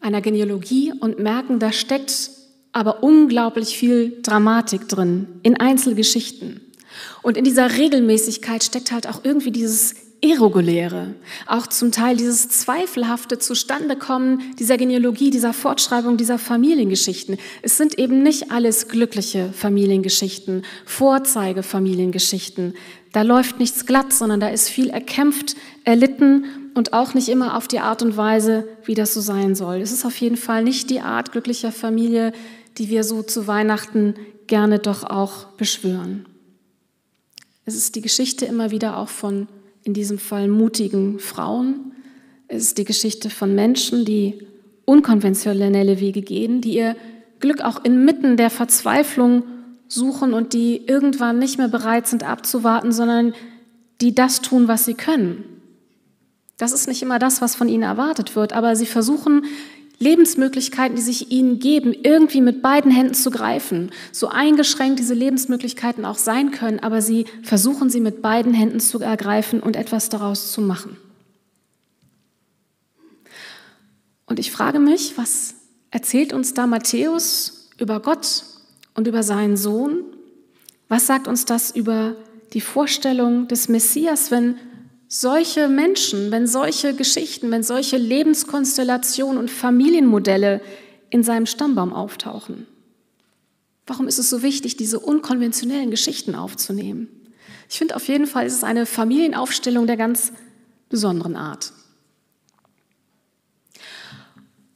einer 0.00 0.20
Genealogie 0.20 0.92
und 0.98 1.20
merken, 1.20 1.60
da 1.60 1.70
steckt 1.70 2.30
aber 2.72 3.04
unglaublich 3.04 3.78
viel 3.78 4.20
Dramatik 4.22 4.88
drin 4.88 5.28
in 5.44 5.56
Einzelgeschichten. 5.56 6.62
Und 7.22 7.36
in 7.36 7.44
dieser 7.44 7.78
Regelmäßigkeit 7.78 8.64
steckt 8.64 8.90
halt 8.90 9.08
auch 9.08 9.20
irgendwie 9.22 9.52
dieses 9.52 9.94
Irreguläre, 10.20 11.14
auch 11.46 11.66
zum 11.66 11.90
Teil 11.90 12.16
dieses 12.16 12.48
zweifelhafte 12.48 13.40
Zustandekommen 13.40 14.54
dieser 14.58 14.78
Genealogie, 14.78 15.30
dieser 15.30 15.52
Fortschreibung 15.52 16.16
dieser 16.16 16.38
Familiengeschichten. 16.38 17.38
Es 17.62 17.76
sind 17.76 17.98
eben 17.98 18.22
nicht 18.22 18.52
alles 18.52 18.86
glückliche 18.86 19.52
Familiengeschichten, 19.52 20.64
Vorzeigefamiliengeschichten. 20.86 22.74
Da 23.12 23.22
läuft 23.22 23.58
nichts 23.58 23.84
glatt, 23.84 24.12
sondern 24.12 24.40
da 24.40 24.48
ist 24.48 24.68
viel 24.68 24.88
erkämpft, 24.88 25.54
erlitten 25.84 26.46
und 26.74 26.94
auch 26.94 27.12
nicht 27.12 27.28
immer 27.28 27.56
auf 27.56 27.68
die 27.68 27.80
Art 27.80 28.02
und 28.02 28.16
Weise, 28.16 28.66
wie 28.84 28.94
das 28.94 29.12
so 29.12 29.20
sein 29.20 29.54
soll. 29.54 29.76
Es 29.76 29.92
ist 29.92 30.06
auf 30.06 30.16
jeden 30.16 30.38
Fall 30.38 30.64
nicht 30.64 30.88
die 30.88 31.00
Art 31.00 31.32
glücklicher 31.32 31.72
Familie, 31.72 32.32
die 32.78 32.88
wir 32.88 33.04
so 33.04 33.22
zu 33.22 33.46
Weihnachten 33.46 34.14
gerne 34.46 34.78
doch 34.78 35.04
auch 35.04 35.46
beschwören. 35.58 36.26
Es 37.64 37.76
ist 37.76 37.94
die 37.94 38.00
Geschichte 38.00 38.46
immer 38.46 38.70
wieder 38.70 38.96
auch 38.96 39.08
von 39.08 39.46
in 39.84 39.94
diesem 39.94 40.18
Fall 40.18 40.48
mutigen 40.48 41.18
Frauen. 41.18 41.92
Es 42.48 42.62
ist 42.62 42.78
die 42.78 42.84
Geschichte 42.84 43.30
von 43.30 43.54
Menschen, 43.54 44.04
die 44.04 44.46
unkonventionelle 44.84 46.00
Wege 46.00 46.22
gehen, 46.22 46.60
die 46.60 46.74
ihr 46.76 46.96
Glück 47.40 47.60
auch 47.60 47.84
inmitten 47.84 48.36
der 48.36 48.50
Verzweiflung 48.50 49.44
suchen 49.92 50.32
und 50.32 50.52
die 50.52 50.86
irgendwann 50.86 51.38
nicht 51.38 51.58
mehr 51.58 51.68
bereit 51.68 52.06
sind 52.06 52.24
abzuwarten, 52.24 52.92
sondern 52.92 53.34
die 54.00 54.14
das 54.14 54.40
tun, 54.40 54.68
was 54.68 54.84
sie 54.84 54.94
können. 54.94 55.44
Das 56.56 56.72
ist 56.72 56.88
nicht 56.88 57.02
immer 57.02 57.18
das, 57.18 57.42
was 57.42 57.54
von 57.54 57.68
ihnen 57.68 57.82
erwartet 57.82 58.36
wird, 58.36 58.52
aber 58.52 58.76
sie 58.76 58.86
versuchen 58.86 59.44
Lebensmöglichkeiten, 59.98 60.96
die 60.96 61.02
sich 61.02 61.30
ihnen 61.30 61.58
geben, 61.58 61.92
irgendwie 61.92 62.40
mit 62.40 62.62
beiden 62.62 62.90
Händen 62.90 63.14
zu 63.14 63.30
greifen. 63.30 63.90
So 64.10 64.28
eingeschränkt 64.28 64.98
diese 64.98 65.14
Lebensmöglichkeiten 65.14 66.04
auch 66.04 66.18
sein 66.18 66.50
können, 66.50 66.80
aber 66.80 67.02
sie 67.02 67.26
versuchen 67.42 67.88
sie 67.88 68.00
mit 68.00 68.22
beiden 68.22 68.54
Händen 68.54 68.80
zu 68.80 69.00
ergreifen 69.00 69.60
und 69.60 69.76
etwas 69.76 70.08
daraus 70.08 70.52
zu 70.52 70.60
machen. 70.60 70.96
Und 74.26 74.38
ich 74.38 74.50
frage 74.50 74.78
mich, 74.78 75.16
was 75.16 75.54
erzählt 75.90 76.32
uns 76.32 76.54
da 76.54 76.66
Matthäus 76.66 77.70
über 77.78 78.00
Gott 78.00 78.44
und 78.94 79.06
über 79.06 79.22
seinen 79.22 79.56
Sohn? 79.56 80.04
Was 80.88 81.06
sagt 81.06 81.26
uns 81.28 81.44
das 81.44 81.70
über 81.74 82.16
die 82.52 82.60
Vorstellung 82.60 83.48
des 83.48 83.68
Messias, 83.68 84.30
wenn 84.30 84.58
solche 85.08 85.68
Menschen, 85.68 86.30
wenn 86.30 86.46
solche 86.46 86.94
Geschichten, 86.94 87.50
wenn 87.50 87.62
solche 87.62 87.96
Lebenskonstellationen 87.96 89.38
und 89.38 89.50
Familienmodelle 89.50 90.60
in 91.10 91.22
seinem 91.22 91.46
Stammbaum 91.46 91.92
auftauchen? 91.92 92.66
Warum 93.86 94.06
ist 94.06 94.18
es 94.18 94.30
so 94.30 94.42
wichtig, 94.42 94.76
diese 94.76 95.00
unkonventionellen 95.00 95.90
Geschichten 95.90 96.34
aufzunehmen? 96.34 97.08
Ich 97.68 97.78
finde 97.78 97.96
auf 97.96 98.06
jeden 98.08 98.26
Fall, 98.26 98.46
es 98.46 98.54
ist 98.54 98.64
eine 98.64 98.86
Familienaufstellung 98.86 99.86
der 99.86 99.96
ganz 99.96 100.32
besonderen 100.88 101.36
Art. 101.36 101.72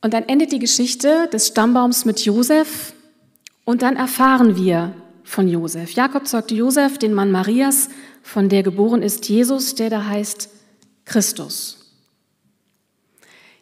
Und 0.01 0.15
dann 0.15 0.25
endet 0.25 0.53
die 0.53 0.59
Geschichte 0.59 1.29
des 1.33 1.49
Stammbaums 1.49 2.05
mit 2.05 2.21
Josef 2.25 2.95
und 3.67 3.83
dann 3.83 3.97
erfahren 3.97 4.57
wir 4.57 4.95
von 5.25 5.49
Josef. 5.49 5.91
Jakob 5.91 6.27
zeugte 6.27 6.55
Josef, 6.55 6.99
den 6.99 7.13
Mann 7.13 7.33
Marias, 7.33 7.91
von 8.23 8.49
der 8.49 8.63
geboren 8.63 9.03
ist 9.03 9.29
Jesus, 9.29 9.75
der 9.75 9.91
da 9.91 10.07
heißt 10.07 10.49
Christus. 11.05 11.93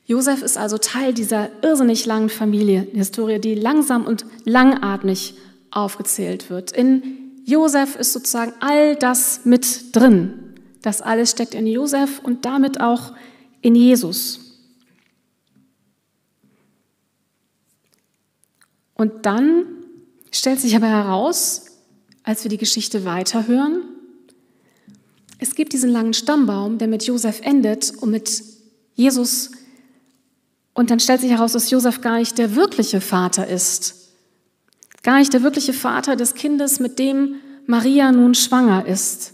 Josef 0.05 0.43
ist 0.43 0.59
also 0.59 0.77
Teil 0.77 1.15
dieser 1.15 1.49
irrsinnig 1.63 2.05
langen 2.05 2.29
Familienhistorie, 2.29 3.39
die 3.39 3.55
langsam 3.55 4.05
und 4.05 4.27
langatmig 4.45 5.35
aufgezählt 5.71 6.51
wird. 6.51 6.73
In 6.73 7.43
Josef 7.47 7.97
ist 7.97 8.13
sozusagen 8.13 8.53
all 8.61 8.97
das 8.97 9.47
mit 9.47 9.97
drin. 9.97 10.55
Das 10.83 11.01
alles 11.01 11.31
steckt 11.31 11.55
in 11.55 11.67
Josef 11.67 12.21
und 12.23 12.45
damit 12.45 12.79
auch 12.83 13.15
in 13.63 13.75
Jesus. 13.75 14.61
Und 18.95 19.25
dann 19.25 19.84
stellt 20.37 20.61
sich 20.61 20.77
aber 20.77 20.89
heraus, 20.89 21.67
als 22.23 22.45
wir 22.45 22.49
die 22.49 22.59
Geschichte 22.59 23.05
weiterhören, 23.05 23.83
es 25.39 25.55
gibt 25.55 25.73
diesen 25.73 25.91
langen 25.91 26.15
Stammbaum, 26.15 26.79
der 26.79 26.89
mit 26.89 27.05
Josef 27.05 27.41
endet 27.43 27.93
und 28.01 28.11
mit 28.11 28.43
Jesus. 28.95 29.51
Und 30.73 30.91
dann 30.91 31.01
stellt 31.01 31.21
sich 31.21 31.31
heraus, 31.31 31.53
dass 31.53 31.71
Josef 31.71 32.01
gar 32.01 32.19
nicht 32.19 32.39
der 32.39 32.55
wirkliche 32.57 33.01
Vater 33.01 33.47
ist. 33.47 34.13
Gar 35.03 35.19
nicht 35.19 35.33
der 35.35 35.43
wirkliche 35.43 35.73
Vater 35.73 36.17
des 36.17 36.35
Kindes, 36.35 36.81
mit 36.81 36.99
dem 36.99 37.37
Maria 37.67 38.11
nun 38.11 38.35
schwanger 38.35 38.87
ist. 38.87 39.33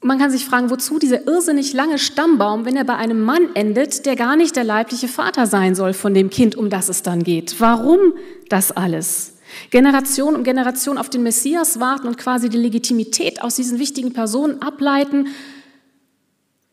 Und 0.00 0.08
man 0.08 0.18
kann 0.18 0.30
sich 0.30 0.44
fragen, 0.44 0.70
wozu 0.70 0.98
dieser 0.98 1.26
irrsinnig 1.26 1.72
lange 1.72 1.98
Stammbaum, 1.98 2.64
wenn 2.64 2.76
er 2.76 2.84
bei 2.84 2.96
einem 2.96 3.22
Mann 3.22 3.48
endet, 3.54 4.04
der 4.04 4.14
gar 4.14 4.36
nicht 4.36 4.54
der 4.56 4.64
leibliche 4.64 5.08
Vater 5.08 5.46
sein 5.46 5.74
soll 5.74 5.92
von 5.92 6.14
dem 6.14 6.30
Kind, 6.30 6.54
um 6.54 6.70
das 6.70 6.88
es 6.88 7.02
dann 7.02 7.24
geht. 7.24 7.60
Warum 7.60 8.12
das 8.48 8.70
alles? 8.72 9.37
Generation 9.70 10.34
um 10.34 10.44
Generation 10.44 10.98
auf 10.98 11.10
den 11.10 11.22
Messias 11.22 11.80
warten 11.80 12.06
und 12.06 12.18
quasi 12.18 12.48
die 12.48 12.58
Legitimität 12.58 13.42
aus 13.42 13.56
diesen 13.56 13.78
wichtigen 13.78 14.12
Personen 14.12 14.62
ableiten. 14.62 15.28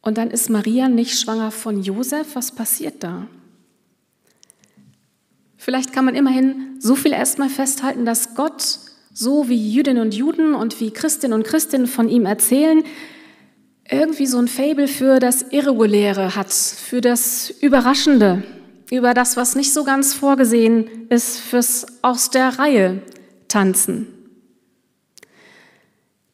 Und 0.01 0.17
dann 0.17 0.31
ist 0.31 0.49
Maria 0.49 0.87
nicht 0.87 1.19
schwanger 1.19 1.51
von 1.51 1.81
Josef. 1.81 2.35
Was 2.35 2.51
passiert 2.51 3.03
da? 3.03 3.27
Vielleicht 5.57 5.93
kann 5.93 6.05
man 6.05 6.13
immerhin 6.13 6.75
so 6.79 6.95
viel 6.95 7.11
erstmal 7.11 7.49
festhalten, 7.49 8.05
dass 8.05 8.35
Gott, 8.35 8.77
so 9.11 9.49
wie 9.49 9.73
Jüdinnen 9.73 10.03
und 10.03 10.13
Juden 10.13 10.53
und 10.53 10.79
wie 10.79 10.91
Christinnen 10.91 11.33
und 11.33 11.47
Christinnen 11.47 11.87
von 11.87 12.07
ihm 12.07 12.27
erzählen, 12.27 12.83
irgendwie 13.89 14.27
so 14.27 14.37
ein 14.37 14.47
Fabel 14.47 14.87
für 14.87 15.19
das 15.19 15.41
Irreguläre 15.51 16.35
hat, 16.35 16.51
für 16.53 17.01
das 17.01 17.49
Überraschende, 17.61 18.43
über 18.91 19.13
das, 19.13 19.37
was 19.37 19.55
nicht 19.55 19.73
so 19.73 19.83
ganz 19.83 20.13
vorgesehen 20.13 21.07
ist, 21.09 21.39
fürs 21.39 21.85
aus 22.01 22.29
der 22.29 22.59
Reihe 22.59 23.01
tanzen. 23.47 24.07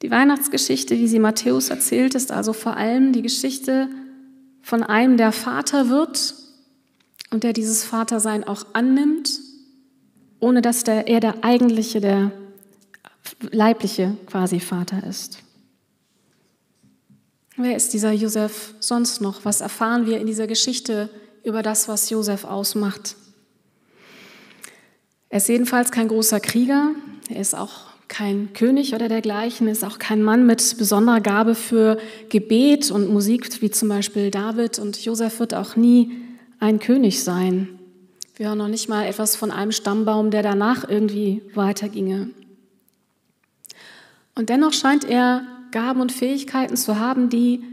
Die 0.02 0.12
Weihnachtsgeschichte, 0.12 0.96
wie 0.98 1.08
sie 1.08 1.20
Matthäus 1.20 1.70
erzählt, 1.70 2.16
ist 2.16 2.32
also 2.32 2.54
vor 2.54 2.76
allem 2.76 3.14
die 3.14 3.22
Geschichte 3.22 3.88
von 4.62 4.84
einem, 4.84 5.18
der 5.18 5.32
Vater 5.32 5.90
wird 5.90 6.36
und 7.30 7.44
der 7.44 7.54
dieses 7.54 7.84
Vatersein 7.84 8.44
auch 8.44 8.66
annimmt, 8.74 9.40
ohne 10.40 10.62
dass 10.62 10.84
der, 10.84 11.08
er 11.08 11.20
der 11.20 11.44
eigentliche, 11.44 12.02
der 12.02 12.32
leibliche 13.52 14.18
quasi 14.26 14.60
Vater 14.60 15.06
ist. 15.08 15.40
Wer 17.58 17.76
ist 17.76 17.94
dieser 17.94 18.12
Josef 18.12 18.74
sonst 18.80 19.22
noch? 19.22 19.46
Was 19.46 19.62
erfahren 19.62 20.08
wir 20.08 20.20
in 20.20 20.26
dieser 20.26 20.48
Geschichte 20.48 21.10
über 21.44 21.62
das, 21.62 21.88
was 21.88 22.10
Josef 22.10 22.44
ausmacht? 22.44 23.16
Er 25.30 25.38
ist 25.38 25.48
jedenfalls 25.48 25.92
kein 25.92 26.08
großer 26.08 26.40
Krieger, 26.40 26.92
er 27.30 27.40
ist 27.40 27.56
auch 27.56 27.92
kein 28.10 28.52
König 28.52 28.94
oder 28.94 29.08
dergleichen, 29.08 29.70
ist 29.70 29.86
auch 29.86 29.98
kein 29.98 30.22
Mann 30.22 30.46
mit 30.46 30.78
besonderer 30.78 31.22
Gabe 31.22 31.56
für 31.56 31.98
Gebet 32.28 32.92
und 32.92 33.10
Musik, 33.10 33.62
wie 33.62 33.72
zum 33.72 33.88
Beispiel 33.88 34.30
David. 34.30 34.80
Und 34.80 35.04
Josef 35.06 35.40
wird 35.40 35.54
auch 35.54 35.78
nie 35.78 36.12
ein 36.60 36.80
König 36.80 37.24
sein. 37.24 37.80
Wir 38.36 38.48
hören 38.48 38.58
noch 38.58 38.68
nicht 38.68 38.90
mal 38.90 39.06
etwas 39.06 39.38
von 39.38 39.50
einem 39.50 39.72
Stammbaum, 39.72 40.30
der 40.30 40.44
danach 40.44 40.90
irgendwie 40.90 41.42
weiterginge. 41.56 42.32
Und 44.36 44.50
dennoch 44.50 44.74
scheint 44.74 45.06
er 45.06 45.44
Gaben 45.72 46.02
und 46.02 46.12
Fähigkeiten 46.12 46.76
zu 46.76 47.00
haben, 47.00 47.30
die 47.30 47.64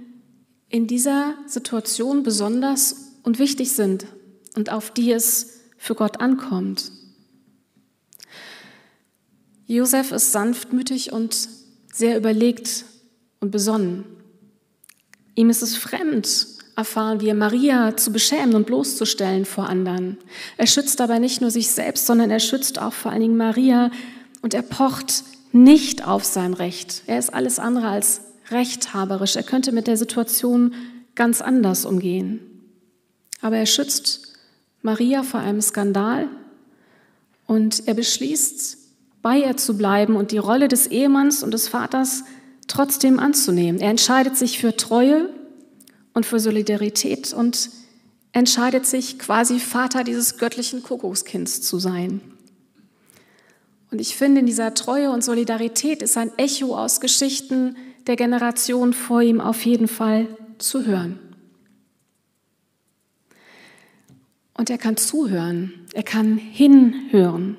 in 0.68 0.86
dieser 0.86 1.34
Situation 1.46 2.22
besonders 2.22 3.07
und 3.22 3.38
wichtig 3.38 3.72
sind 3.72 4.06
und 4.56 4.70
auf 4.70 4.90
die 4.90 5.12
es 5.12 5.60
für 5.76 5.94
Gott 5.94 6.20
ankommt. 6.20 6.90
Josef 9.66 10.12
ist 10.12 10.32
sanftmütig 10.32 11.12
und 11.12 11.48
sehr 11.92 12.16
überlegt 12.16 12.84
und 13.40 13.50
besonnen. 13.50 14.04
Ihm 15.34 15.50
ist 15.50 15.62
es 15.62 15.76
fremd, 15.76 16.46
erfahren 16.74 17.20
wir, 17.20 17.34
Maria 17.34 17.96
zu 17.96 18.12
beschämen 18.12 18.54
und 18.54 18.66
bloßzustellen 18.66 19.44
vor 19.44 19.68
anderen. 19.68 20.16
Er 20.56 20.66
schützt 20.66 21.00
dabei 21.00 21.18
nicht 21.18 21.40
nur 21.40 21.50
sich 21.50 21.70
selbst, 21.70 22.06
sondern 22.06 22.30
er 22.30 22.40
schützt 22.40 22.80
auch 22.80 22.92
vor 22.92 23.12
allen 23.12 23.20
Dingen 23.20 23.36
Maria 23.36 23.90
und 24.42 24.54
er 24.54 24.62
pocht 24.62 25.22
nicht 25.52 26.06
auf 26.06 26.24
sein 26.24 26.54
Recht. 26.54 27.02
Er 27.06 27.18
ist 27.18 27.32
alles 27.32 27.58
andere 27.58 27.88
als 27.88 28.22
rechthaberisch. 28.50 29.36
Er 29.36 29.42
könnte 29.42 29.72
mit 29.72 29.86
der 29.86 29.96
Situation 29.96 30.74
ganz 31.14 31.40
anders 31.40 31.84
umgehen. 31.84 32.40
Aber 33.40 33.56
er 33.56 33.66
schützt 33.66 34.34
Maria 34.82 35.22
vor 35.22 35.40
einem 35.40 35.60
Skandal 35.60 36.28
und 37.46 37.86
er 37.86 37.94
beschließt, 37.94 38.78
bei 39.22 39.40
ihr 39.40 39.56
zu 39.56 39.76
bleiben 39.76 40.16
und 40.16 40.30
die 40.30 40.38
Rolle 40.38 40.68
des 40.68 40.86
Ehemanns 40.86 41.42
und 41.42 41.52
des 41.52 41.68
Vaters 41.68 42.24
trotzdem 42.68 43.18
anzunehmen. 43.18 43.80
Er 43.80 43.90
entscheidet 43.90 44.36
sich 44.36 44.58
für 44.58 44.76
Treue 44.76 45.28
und 46.14 46.26
für 46.26 46.38
Solidarität 46.38 47.32
und 47.32 47.70
entscheidet 48.32 48.86
sich 48.86 49.18
quasi 49.18 49.58
Vater 49.58 50.04
dieses 50.04 50.38
göttlichen 50.38 50.82
Kuckuckskinds 50.82 51.62
zu 51.62 51.78
sein. 51.78 52.20
Und 53.90 54.00
ich 54.00 54.16
finde, 54.16 54.40
in 54.40 54.46
dieser 54.46 54.74
Treue 54.74 55.10
und 55.10 55.24
Solidarität 55.24 56.02
ist 56.02 56.16
ein 56.16 56.30
Echo 56.36 56.76
aus 56.76 57.00
Geschichten 57.00 57.76
der 58.06 58.16
Generation 58.16 58.92
vor 58.92 59.22
ihm 59.22 59.40
auf 59.40 59.64
jeden 59.64 59.88
Fall 59.88 60.26
zu 60.58 60.84
hören. 60.84 61.18
Und 64.58 64.70
er 64.70 64.76
kann 64.76 64.96
zuhören, 64.96 65.72
er 65.94 66.02
kann 66.02 66.36
hinhören. 66.36 67.56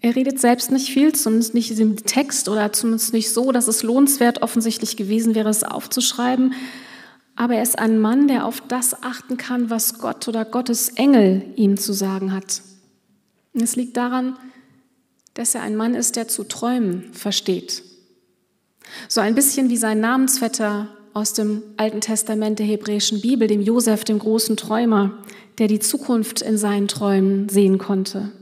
Er 0.00 0.16
redet 0.16 0.40
selbst 0.40 0.72
nicht 0.72 0.88
viel, 0.88 1.12
zumindest 1.12 1.52
nicht 1.52 1.78
im 1.78 1.96
Text 1.96 2.48
oder 2.48 2.72
zumindest 2.72 3.12
nicht 3.12 3.30
so, 3.30 3.52
dass 3.52 3.68
es 3.68 3.82
lohnenswert 3.82 4.40
offensichtlich 4.40 4.96
gewesen 4.96 5.34
wäre, 5.34 5.50
es 5.50 5.62
aufzuschreiben. 5.62 6.54
Aber 7.36 7.56
er 7.56 7.62
ist 7.62 7.78
ein 7.78 7.98
Mann, 7.98 8.26
der 8.26 8.46
auf 8.46 8.62
das 8.62 9.02
achten 9.02 9.36
kann, 9.36 9.68
was 9.68 9.98
Gott 9.98 10.26
oder 10.28 10.46
Gottes 10.46 10.88
Engel 10.88 11.44
ihm 11.56 11.76
zu 11.76 11.92
sagen 11.92 12.32
hat. 12.32 12.62
Und 13.52 13.60
es 13.60 13.76
liegt 13.76 13.98
daran, 13.98 14.38
dass 15.34 15.54
er 15.54 15.60
ein 15.60 15.76
Mann 15.76 15.94
ist, 15.94 16.16
der 16.16 16.26
zu 16.26 16.44
träumen 16.44 17.12
versteht. 17.12 17.82
So 19.08 19.20
ein 19.20 19.34
bisschen 19.34 19.68
wie 19.68 19.76
sein 19.76 20.00
Namensvetter 20.00 20.88
aus 21.12 21.32
dem 21.32 21.62
Alten 21.76 22.00
Testament 22.00 22.58
der 22.58 22.66
hebräischen 22.66 23.20
Bibel, 23.20 23.48
dem 23.48 23.60
Josef, 23.60 24.04
dem 24.04 24.18
großen 24.18 24.56
Träumer, 24.56 25.18
der 25.58 25.68
die 25.68 25.80
Zukunft 25.80 26.42
in 26.42 26.56
seinen 26.56 26.88
Träumen 26.88 27.48
sehen 27.48 27.78
konnte. 27.78 28.32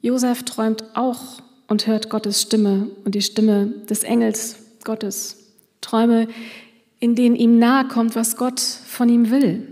Josef 0.00 0.42
träumt 0.42 0.84
auch 0.94 1.40
und 1.68 1.86
hört 1.86 2.10
Gottes 2.10 2.42
Stimme 2.42 2.90
und 3.04 3.14
die 3.14 3.22
Stimme 3.22 3.66
des 3.88 4.02
Engels 4.02 4.56
Gottes. 4.84 5.38
Träume, 5.80 6.28
in 7.00 7.14
denen 7.14 7.36
ihm 7.36 7.58
nahe 7.58 7.88
kommt, 7.88 8.14
was 8.14 8.36
Gott 8.36 8.60
von 8.60 9.08
ihm 9.08 9.30
will. 9.30 9.68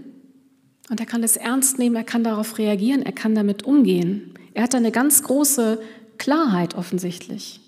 Und 0.89 0.99
er 0.99 1.07
kann 1.07 1.23
es 1.23 1.37
ernst 1.37 1.79
nehmen, 1.79 1.97
er 1.97 2.05
kann 2.05 2.25
darauf 2.25 2.59
reagieren, 2.59 3.03
er 3.03 3.13
kann 3.13 3.35
damit 3.35 3.65
umgehen. 3.65 4.35
Er 4.55 4.65
hat 4.65 4.75
eine 4.75 4.91
ganz 4.91 5.23
große 5.23 5.81
Klarheit 6.19 6.75
offensichtlich. 6.75 7.61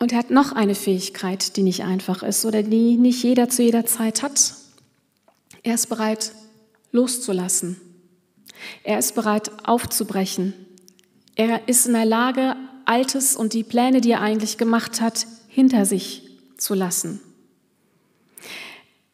Und 0.00 0.12
er 0.12 0.18
hat 0.18 0.30
noch 0.30 0.52
eine 0.52 0.74
Fähigkeit, 0.74 1.56
die 1.56 1.62
nicht 1.62 1.84
einfach 1.84 2.22
ist 2.22 2.46
oder 2.46 2.62
die 2.62 2.96
nicht 2.96 3.22
jeder 3.22 3.50
zu 3.50 3.62
jeder 3.62 3.84
Zeit 3.84 4.22
hat. 4.22 4.54
Er 5.62 5.74
ist 5.74 5.90
bereit, 5.90 6.32
loszulassen. 6.90 7.76
Er 8.82 8.98
ist 8.98 9.14
bereit, 9.14 9.50
aufzubrechen. 9.64 10.54
Er 11.34 11.68
ist 11.68 11.86
in 11.86 11.92
der 11.92 12.06
Lage, 12.06 12.56
Altes 12.86 13.36
und 13.36 13.52
die 13.52 13.62
Pläne, 13.62 14.00
die 14.00 14.12
er 14.12 14.22
eigentlich 14.22 14.56
gemacht 14.56 15.02
hat, 15.02 15.26
hinter 15.48 15.84
sich 15.84 16.28
zu 16.56 16.72
lassen. 16.72 17.20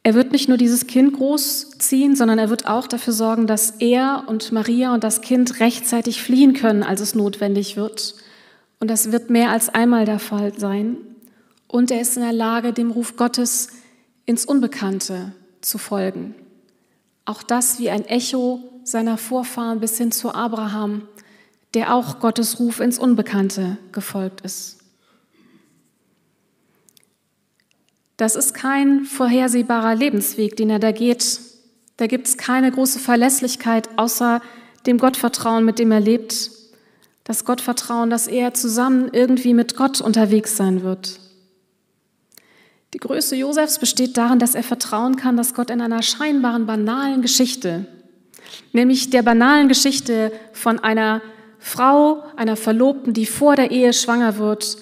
Er 0.05 0.15
wird 0.15 0.31
nicht 0.31 0.49
nur 0.49 0.57
dieses 0.57 0.87
Kind 0.87 1.15
großziehen, 1.15 2.15
sondern 2.15 2.39
er 2.39 2.49
wird 2.49 2.69
auch 2.69 2.87
dafür 2.87 3.13
sorgen, 3.13 3.49
dass 3.49 3.71
er 3.81 4.23
und 4.29 4.53
Maria 4.53 4.95
und 4.95 5.03
das 5.03 5.21
Kind 5.21 5.59
rechtzeitig 5.59 6.23
fliehen 6.23 6.53
können, 6.53 6.85
als 6.85 7.01
es 7.01 7.17
notwendig 7.17 7.77
wird. 7.77 8.15
Und 8.81 8.89
das 8.89 9.13
wird 9.13 9.31
mehr 9.31 9.51
als 9.51 9.69
einmal 9.69 10.05
der 10.05 10.19
Fall 10.19 10.59
sein. 10.59 10.99
Und 11.69 11.91
er 11.91 12.01
ist 12.01 12.17
in 12.17 12.23
der 12.23 12.33
Lage, 12.33 12.73
dem 12.73 12.91
Ruf 12.91 13.17
Gottes 13.17 13.69
ins 14.27 14.45
Unbekannte 14.45 15.33
zu 15.61 15.79
folgen. 15.79 16.35
Auch 17.25 17.43
das 17.43 17.79
wie 17.79 17.91
ein 17.91 18.05
Echo 18.05 18.61
seiner 18.85 19.19
Vorfahren 19.19 19.81
bis 19.81 19.99
hin 19.99 20.13
zu 20.13 20.33
Abraham, 20.33 21.09
der 21.75 21.95
auch 21.95 22.21
Gottes 22.21 22.61
Ruf 22.61 22.81
ins 22.81 22.99
Unbekannte 22.99 23.79
gefolgt 23.93 24.43
ist. 24.43 24.79
Das 28.17 28.37
ist 28.37 28.55
kein 28.55 29.05
vorhersehbarer 29.05 29.95
Lebensweg, 29.95 30.57
den 30.57 30.71
er 30.71 30.79
da 30.79 30.93
geht. 30.93 31.41
Da 31.99 32.07
gibt 32.07 32.27
es 32.27 32.39
keine 32.39 32.71
große 32.71 32.99
Verlässlichkeit 32.99 33.91
außer 33.97 34.41
dem 34.87 34.99
Gottvertrauen, 34.99 35.65
mit 35.65 35.79
dem 35.79 35.93
er 35.93 36.01
lebt. 36.01 36.51
Das 37.27 37.45
Gottvertrauen, 37.45 38.09
dass 38.09 38.27
er 38.27 38.55
zusammen 38.55 39.11
irgendwie 39.13 39.53
mit 39.53 39.77
Gott 39.77 40.01
unterwegs 40.01 40.57
sein 40.57 40.83
wird. 40.83 41.21
Die 42.95 42.99
Größe 42.99 43.37
Josefs 43.37 43.79
besteht 43.79 44.17
darin, 44.17 44.39
dass 44.39 44.55
er 44.55 44.63
vertrauen 44.63 45.17
kann, 45.17 45.37
dass 45.37 45.53
Gott 45.53 45.71
in 45.71 45.83
einer 45.83 46.03
scheinbaren, 46.03 46.67
banalen 46.67 47.21
Geschichte 47.21 47.87
nämlich 48.73 49.11
der 49.11 49.23
banalen 49.23 49.69
Geschichte 49.69 50.33
von 50.53 50.79
einer 50.79 51.23
Frau, 51.59 52.23
einer 52.37 52.57
Verlobten, 52.57 53.13
die 53.13 53.27
vor 53.27 53.57
der 53.57 53.71
Ehe 53.71 53.93
schwanger 53.93 54.39
wird, 54.39 54.77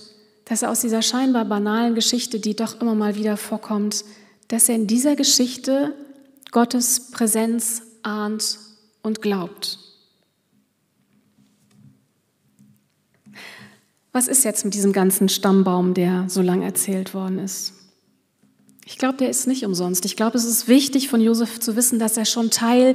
dass 0.44 0.62
er 0.62 0.70
aus 0.70 0.80
dieser 0.80 1.02
scheinbar 1.02 1.44
banalen 1.44 1.94
Geschichte, 1.94 2.40
die 2.40 2.54
doch 2.54 2.80
immer 2.80 2.94
mal 2.94 3.14
wieder 3.14 3.36
vorkommt, 3.36 4.04
dass 4.48 4.68
er 4.68 4.74
in 4.74 4.86
dieser 4.86 5.16
Geschichte 5.16 5.94
Gottes 6.50 7.10
Präsenz 7.10 7.82
ahnt 8.02 8.58
und 9.02 9.22
glaubt. 9.22 9.78
Was 14.14 14.28
ist 14.28 14.44
jetzt 14.44 14.64
mit 14.64 14.74
diesem 14.74 14.92
ganzen 14.92 15.28
Stammbaum, 15.28 15.92
der 15.92 16.26
so 16.28 16.40
lang 16.40 16.62
erzählt 16.62 17.14
worden 17.14 17.40
ist? 17.40 17.72
Ich 18.86 18.96
glaube, 18.96 19.16
der 19.16 19.28
ist 19.28 19.48
nicht 19.48 19.66
umsonst. 19.66 20.04
Ich 20.04 20.14
glaube, 20.14 20.38
es 20.38 20.44
ist 20.44 20.68
wichtig 20.68 21.08
von 21.08 21.20
Josef 21.20 21.58
zu 21.58 21.74
wissen, 21.74 21.98
dass 21.98 22.16
er 22.16 22.24
schon 22.24 22.50
Teil 22.50 22.94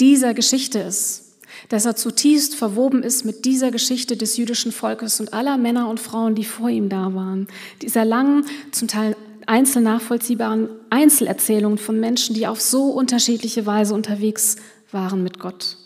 dieser 0.00 0.34
Geschichte 0.34 0.80
ist, 0.80 1.38
dass 1.68 1.84
er 1.84 1.94
zutiefst 1.94 2.56
verwoben 2.56 3.04
ist 3.04 3.24
mit 3.24 3.44
dieser 3.44 3.70
Geschichte 3.70 4.16
des 4.16 4.36
jüdischen 4.38 4.72
Volkes 4.72 5.20
und 5.20 5.32
aller 5.32 5.56
Männer 5.56 5.88
und 5.88 6.00
Frauen, 6.00 6.34
die 6.34 6.44
vor 6.44 6.68
ihm 6.68 6.88
da 6.88 7.14
waren. 7.14 7.46
Dieser 7.80 8.04
langen, 8.04 8.44
zum 8.72 8.88
Teil 8.88 9.16
einzeln 9.46 9.84
nachvollziehbaren 9.84 10.68
Einzelerzählungen 10.90 11.78
von 11.78 12.00
Menschen, 12.00 12.34
die 12.34 12.48
auf 12.48 12.60
so 12.60 12.90
unterschiedliche 12.90 13.66
Weise 13.66 13.94
unterwegs 13.94 14.56
waren 14.90 15.22
mit 15.22 15.38
Gott. 15.38 15.76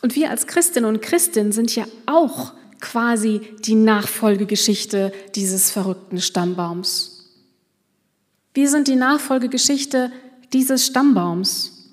Und 0.00 0.16
wir 0.16 0.30
als 0.30 0.46
Christinnen 0.46 0.88
und 0.88 1.02
Christinnen 1.02 1.52
sind 1.52 1.76
ja 1.76 1.84
auch 2.06 2.54
quasi 2.86 3.40
die 3.64 3.74
Nachfolgegeschichte 3.74 5.12
dieses 5.34 5.70
verrückten 5.72 6.20
Stammbaums. 6.20 7.32
Wir 8.54 8.68
sind 8.68 8.86
die 8.86 8.94
Nachfolgegeschichte 8.94 10.12
dieses 10.52 10.86
Stammbaums. 10.86 11.88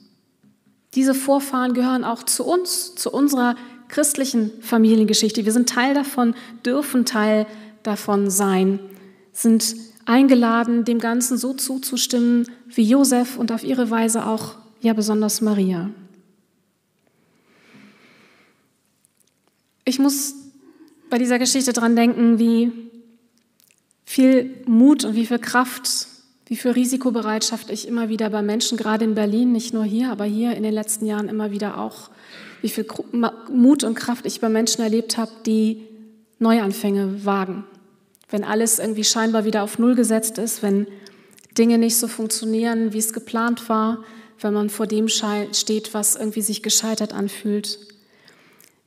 Diese 0.94 1.16
Vorfahren 1.16 1.74
gehören 1.74 2.04
auch 2.04 2.22
zu 2.22 2.46
uns, 2.46 2.94
zu 2.94 3.12
unserer 3.12 3.56
christlichen 3.88 4.52
Familiengeschichte. 4.62 5.46
Wir 5.46 5.52
sind 5.52 5.68
Teil 5.68 5.96
davon, 5.96 6.36
dürfen 6.64 7.06
Teil 7.06 7.48
davon 7.82 8.30
sein, 8.30 8.80
sind 9.32 9.76
eingeladen, 10.06 10.86
dem 10.86 11.00
Ganzen 11.00 11.38
so 11.38 11.54
zuzustimmen 11.54 12.48
wie 12.68 12.84
Josef 12.84 13.38
und 13.38 13.52
auf 13.52 13.64
ihre 13.64 13.90
Weise 13.90 14.28
auch 14.28 14.56
ja 14.82 14.94
besonders 14.94 15.42
Maria. 15.42 15.90
Ich 19.86 19.98
muss 19.98 20.43
bei 21.14 21.20
dieser 21.20 21.38
Geschichte 21.38 21.74
dran 21.74 21.96
denken, 21.96 22.40
wie 22.40 22.72
viel 24.04 24.50
Mut 24.66 25.06
und 25.06 25.14
wie 25.14 25.28
viel 25.28 25.38
Kraft, 25.38 26.08
wie 26.48 26.56
viel 26.56 26.72
Risikobereitschaft 26.72 27.70
ich 27.70 27.88
immer 27.88 28.10
wieder 28.10 28.32
bei 28.32 28.42
Menschen, 28.42 28.80
gerade 28.80 29.06
in 29.06 29.14
Berlin, 29.14 29.52
nicht 29.52 29.76
nur 29.76 29.84
hier, 29.84 30.10
aber 30.10 30.26
hier 30.26 30.56
in 30.56 30.64
den 30.64 30.74
letzten 30.74 31.06
Jahren 31.06 31.30
immer 31.30 31.52
wieder 31.52 31.78
auch, 31.78 32.10
wie 32.64 32.70
viel 32.70 32.88
Mut 33.48 33.84
und 33.84 33.94
Kraft 33.94 34.26
ich 34.26 34.42
bei 34.42 34.50
Menschen 34.50 34.82
erlebt 34.82 35.20
habe, 35.20 35.30
die 35.46 35.84
Neuanfänge 36.40 37.24
wagen. 37.24 37.64
Wenn 38.32 38.44
alles 38.44 38.80
irgendwie 38.80 39.04
scheinbar 39.04 39.46
wieder 39.46 39.62
auf 39.62 39.78
Null 39.78 39.94
gesetzt 39.94 40.40
ist, 40.40 40.64
wenn 40.64 40.88
Dinge 41.56 41.78
nicht 41.78 41.98
so 41.98 42.08
funktionieren, 42.08 42.92
wie 42.92 42.98
es 42.98 43.14
geplant 43.14 43.70
war, 43.70 44.04
wenn 44.40 44.56
man 44.56 44.72
vor 44.72 44.88
dem 44.88 45.10
steht, 45.10 45.94
was 45.94 46.16
irgendwie 46.16 46.42
sich 46.42 46.64
gescheitert 46.64 47.14
anfühlt 47.14 47.93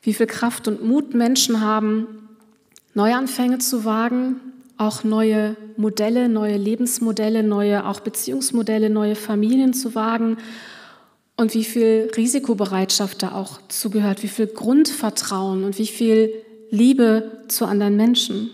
wie 0.06 0.14
viel 0.14 0.26
Kraft 0.26 0.68
und 0.68 0.84
Mut 0.84 1.14
Menschen 1.14 1.60
haben, 1.60 2.06
Neuanfänge 2.94 3.58
zu 3.58 3.84
wagen, 3.84 4.40
auch 4.78 5.02
neue 5.02 5.56
Modelle, 5.76 6.28
neue 6.28 6.56
Lebensmodelle, 6.56 7.42
neue 7.42 7.84
auch 7.84 7.98
Beziehungsmodelle, 7.98 8.88
neue 8.88 9.16
Familien 9.16 9.74
zu 9.74 9.96
wagen 9.96 10.36
und 11.36 11.54
wie 11.54 11.64
viel 11.64 12.08
Risikobereitschaft 12.16 13.20
da 13.24 13.32
auch 13.32 13.58
zugehört, 13.68 14.22
wie 14.22 14.28
viel 14.28 14.46
Grundvertrauen 14.46 15.64
und 15.64 15.76
wie 15.76 15.88
viel 15.88 16.32
Liebe 16.70 17.42
zu 17.48 17.64
anderen 17.64 17.96
Menschen. 17.96 18.50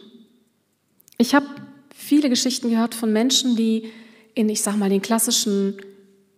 Ich 1.18 1.34
habe 1.34 1.46
viele 1.94 2.30
Geschichten 2.30 2.70
gehört 2.70 2.94
von 2.94 3.12
Menschen, 3.12 3.56
die 3.56 3.90
in, 4.34 4.48
ich 4.48 4.62
sag 4.62 4.78
mal, 4.78 4.88
den 4.88 5.02
klassischen 5.02 5.76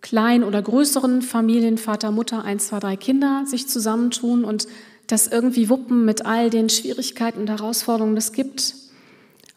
kleinen 0.01 0.43
oder 0.43 0.61
größeren 0.61 1.21
Familien, 1.21 1.77
Vater, 1.77 2.11
Mutter, 2.11 2.43
ein, 2.43 2.59
zwei, 2.59 2.79
drei 2.79 2.97
Kinder 2.97 3.43
sich 3.45 3.69
zusammentun 3.69 4.43
und 4.43 4.67
das 5.07 5.27
irgendwie 5.27 5.69
wuppen 5.69 6.05
mit 6.05 6.25
all 6.25 6.49
den 6.49 6.69
Schwierigkeiten 6.69 7.39
und 7.39 7.49
Herausforderungen, 7.49 8.15
das 8.15 8.31
gibt 8.31 8.75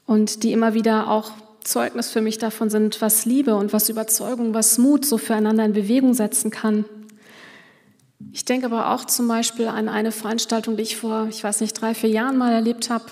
und 0.06 0.42
die 0.42 0.52
immer 0.52 0.74
wieder 0.74 1.10
auch 1.10 1.32
Zeugnis 1.62 2.10
für 2.10 2.22
mich 2.22 2.38
davon 2.38 2.70
sind, 2.70 3.00
was 3.02 3.26
Liebe 3.26 3.54
und 3.54 3.72
was 3.72 3.88
Überzeugung, 3.88 4.54
was 4.54 4.78
Mut 4.78 5.04
so 5.04 5.18
füreinander 5.18 5.64
in 5.64 5.74
Bewegung 5.74 6.14
setzen 6.14 6.50
kann. 6.50 6.86
Ich 8.32 8.44
denke 8.44 8.66
aber 8.66 8.90
auch 8.90 9.04
zum 9.04 9.28
Beispiel 9.28 9.68
an 9.68 9.88
eine 9.88 10.10
Veranstaltung, 10.10 10.76
die 10.76 10.82
ich 10.82 10.96
vor, 10.96 11.28
ich 11.28 11.44
weiß 11.44 11.60
nicht, 11.60 11.74
drei, 11.74 11.94
vier 11.94 12.10
Jahren 12.10 12.36
mal 12.36 12.52
erlebt 12.52 12.90
habe. 12.90 13.04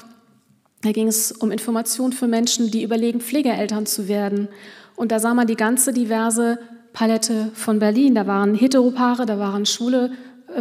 Da 0.83 0.93
ging 0.93 1.09
es 1.09 1.33
um 1.33 1.51
Informationen 1.51 2.13
für 2.13 2.27
Menschen, 2.27 2.71
die 2.71 2.83
überlegen, 2.83 3.21
Pflegeeltern 3.21 3.87
zu 3.87 4.09
werden. 4.09 4.49
Und 4.95 5.13
da 5.13 5.21
sah 5.21 5.35
man 5.35 5.47
die 5.47 5.57
ganze 5.57 5.93
diverse 5.93 6.59
Palette 6.93 7.51
von 7.55 7.79
Berlin. 7.79 8.15
Da 8.15 8.27
waren 8.27 8.55
Heteropaare, 8.55 9.27
da 9.27 9.39
waren 9.39 9.67
schwule 9.67 10.13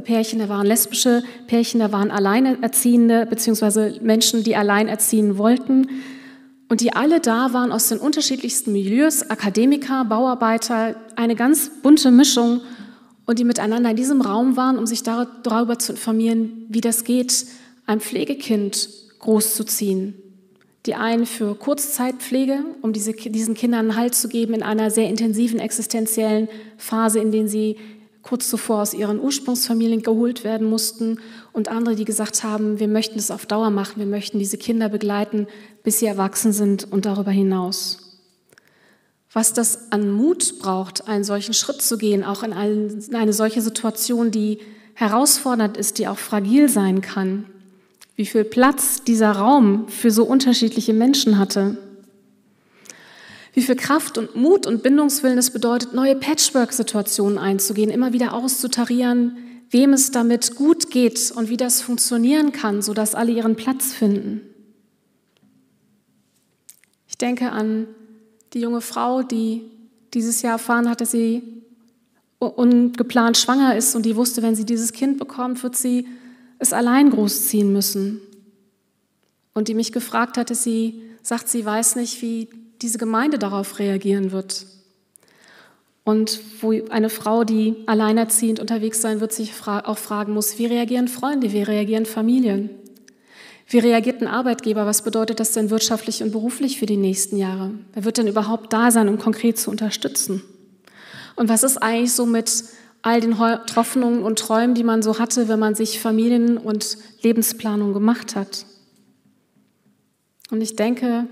Pärchen, 0.03 0.39
da 0.39 0.49
waren 0.49 0.65
lesbische 0.65 1.23
Pärchen, 1.47 1.79
da 1.79 1.91
waren 1.91 2.11
Alleinerziehende 2.11 3.25
beziehungsweise 3.25 3.99
Menschen, 4.01 4.43
die 4.43 4.55
allein 4.55 4.87
erziehen 4.87 5.37
wollten. 5.37 5.87
Und 6.67 6.81
die 6.81 6.93
alle 6.93 7.19
da 7.19 7.53
waren 7.53 7.71
aus 7.71 7.89
den 7.89 7.99
unterschiedlichsten 7.99 8.71
Milieus, 8.71 9.29
Akademiker, 9.29 10.03
Bauarbeiter, 10.05 10.95
eine 11.15 11.35
ganz 11.35 11.69
bunte 11.83 12.09
Mischung 12.09 12.61
und 13.25 13.39
die 13.39 13.43
miteinander 13.43 13.91
in 13.91 13.95
diesem 13.95 14.21
Raum 14.21 14.57
waren, 14.57 14.77
um 14.77 14.85
sich 14.85 15.03
darüber 15.03 15.77
zu 15.77 15.93
informieren, 15.93 16.65
wie 16.69 16.81
das 16.81 17.03
geht, 17.03 17.45
ein 17.85 17.99
Pflegekind 17.99 18.89
großzuziehen. 19.19 20.15
Die 20.85 20.95
einen 20.95 21.25
für 21.25 21.55
Kurzzeitpflege, 21.55 22.63
um 22.81 22.93
diese, 22.93 23.13
diesen 23.13 23.55
Kindern 23.55 23.91
einen 23.91 23.95
Halt 23.95 24.13
zu 24.13 24.27
geben 24.27 24.53
in 24.53 24.61
einer 24.61 24.91
sehr 24.91 25.09
intensiven 25.09 25.59
existenziellen 25.59 26.47
Phase, 26.77 27.19
in 27.19 27.31
der 27.31 27.47
sie 27.47 27.77
kurz 28.25 28.49
zuvor 28.49 28.81
aus 28.81 28.95
ihren 28.95 29.19
Ursprungsfamilien 29.19 30.01
geholt 30.01 30.43
werden 30.43 30.67
mussten 30.67 31.19
und 31.53 31.69
andere, 31.69 31.95
die 31.95 32.05
gesagt 32.05 32.43
haben, 32.43 32.79
wir 32.79 32.87
möchten 32.87 33.19
es 33.19 33.29
auf 33.29 33.45
Dauer 33.45 33.69
machen, 33.69 33.99
wir 33.99 34.07
möchten 34.07 34.39
diese 34.39 34.57
Kinder 34.57 34.89
begleiten, 34.89 35.45
bis 35.83 35.99
sie 35.99 36.07
erwachsen 36.07 36.51
sind 36.51 36.91
und 36.91 37.05
darüber 37.05 37.29
hinaus. 37.29 38.19
Was 39.31 39.53
das 39.53 39.91
an 39.91 40.09
Mut 40.09 40.57
braucht, 40.59 41.07
einen 41.07 41.23
solchen 41.23 41.53
Schritt 41.53 41.83
zu 41.83 41.99
gehen, 41.99 42.23
auch 42.23 42.41
in 42.41 42.51
eine 42.51 43.33
solche 43.33 43.61
Situation, 43.61 44.31
die 44.31 44.57
herausfordernd 44.95 45.77
ist, 45.77 45.99
die 45.99 46.07
auch 46.07 46.17
fragil 46.17 46.67
sein 46.67 47.01
kann. 47.01 47.45
Wie 48.15 48.25
viel 48.25 48.43
Platz 48.43 49.03
dieser 49.03 49.33
Raum 49.33 49.87
für 49.87 50.09
so 50.09 50.23
unterschiedliche 50.23 50.93
Menschen 50.93 51.37
hatte 51.37 51.77
wie 53.55 53.61
viel 53.61 53.77
Kraft 53.77 54.17
und 54.17 54.35
Mut 54.35 54.67
und 54.67 54.83
Bindungswillen 54.83 55.37
es 55.37 55.49
bedeutet, 55.49 55.93
neue 55.93 56.17
Patchwork-Situationen 56.17 57.37
einzugehen, 57.37 57.89
immer 57.89 58.11
wieder 58.11 58.33
auszutarieren, 58.33 59.37
wem 59.69 59.93
es 59.93 60.11
damit 60.11 60.55
gut 60.55 60.91
geht 60.91 61.31
und 61.31 61.49
wie 61.49 61.55
das 61.55 61.81
funktionieren 61.81 62.51
kann, 62.51 62.81
sodass 62.81 63.15
alle 63.15 63.31
ihren 63.31 63.55
Platz 63.55 63.93
finden. 63.93 64.41
Ich 67.07 67.17
denke 67.17 67.51
an 67.51 67.87
die 68.53 68.59
junge 68.59 68.81
Frau, 68.81 69.23
die 69.23 69.63
dieses 70.13 70.41
Jahr 70.41 70.53
erfahren 70.53 70.89
hat, 70.89 70.99
dass 70.99 71.11
sie 71.11 71.41
ungeplant 72.39 73.37
schwanger 73.37 73.77
ist 73.77 73.95
und 73.95 74.05
die 74.05 74.17
wusste, 74.17 74.41
wenn 74.41 74.55
sie 74.55 74.65
dieses 74.65 74.91
Kind 74.91 75.17
bekommt, 75.17 75.63
wird 75.63 75.77
sie 75.77 76.07
es 76.59 76.73
allein 76.73 77.09
großziehen 77.09 77.71
müssen. 77.71 78.19
Und 79.53 79.69
die 79.69 79.73
mich 79.73 79.93
gefragt 79.93 80.37
hatte, 80.37 80.55
sie 80.55 81.01
sagt, 81.23 81.47
sie 81.47 81.63
weiß 81.63 81.95
nicht, 81.95 82.21
wie 82.21 82.49
diese 82.85 82.99
Gemeinde 82.99 83.39
darauf 83.39 83.79
reagieren 83.79 84.31
wird. 84.31 84.67
Und 86.03 86.39
wo 86.61 86.71
eine 86.89 87.09
Frau, 87.09 87.43
die 87.43 87.75
alleinerziehend 87.87 88.59
unterwegs 88.59 89.01
sein 89.01 89.21
wird, 89.21 89.33
sich 89.33 89.51
auch 89.67 89.97
fragen 89.97 90.33
muss, 90.33 90.59
wie 90.59 90.67
reagieren 90.67 91.07
Freunde, 91.07 91.51
wie 91.51 91.63
reagieren 91.63 92.05
Familien? 92.05 92.69
Wie 93.67 93.79
reagiert 93.79 94.21
ein 94.21 94.27
Arbeitgeber? 94.27 94.85
Was 94.85 95.01
bedeutet 95.01 95.39
das 95.39 95.53
denn 95.53 95.71
wirtschaftlich 95.71 96.21
und 96.21 96.31
beruflich 96.31 96.77
für 96.77 96.85
die 96.85 96.97
nächsten 96.97 97.37
Jahre? 97.37 97.71
Wer 97.93 98.05
wird 98.05 98.19
denn 98.19 98.27
überhaupt 98.27 98.71
da 98.71 98.91
sein, 98.91 99.09
um 99.09 99.17
konkret 99.17 99.57
zu 99.57 99.71
unterstützen? 99.71 100.43
Und 101.35 101.49
was 101.49 101.63
ist 101.63 101.77
eigentlich 101.77 102.13
so 102.13 102.27
mit 102.27 102.65
all 103.01 103.19
den 103.19 103.39
Hoffnungen 103.39 104.21
und 104.21 104.37
Träumen, 104.37 104.75
die 104.75 104.83
man 104.83 105.01
so 105.01 105.17
hatte, 105.17 105.47
wenn 105.47 105.59
man 105.59 105.73
sich 105.73 105.99
Familien- 105.99 106.59
und 106.59 106.99
Lebensplanung 107.23 107.93
gemacht 107.93 108.35
hat? 108.35 108.67
Und 110.51 110.61
ich 110.61 110.75
denke, 110.75 111.25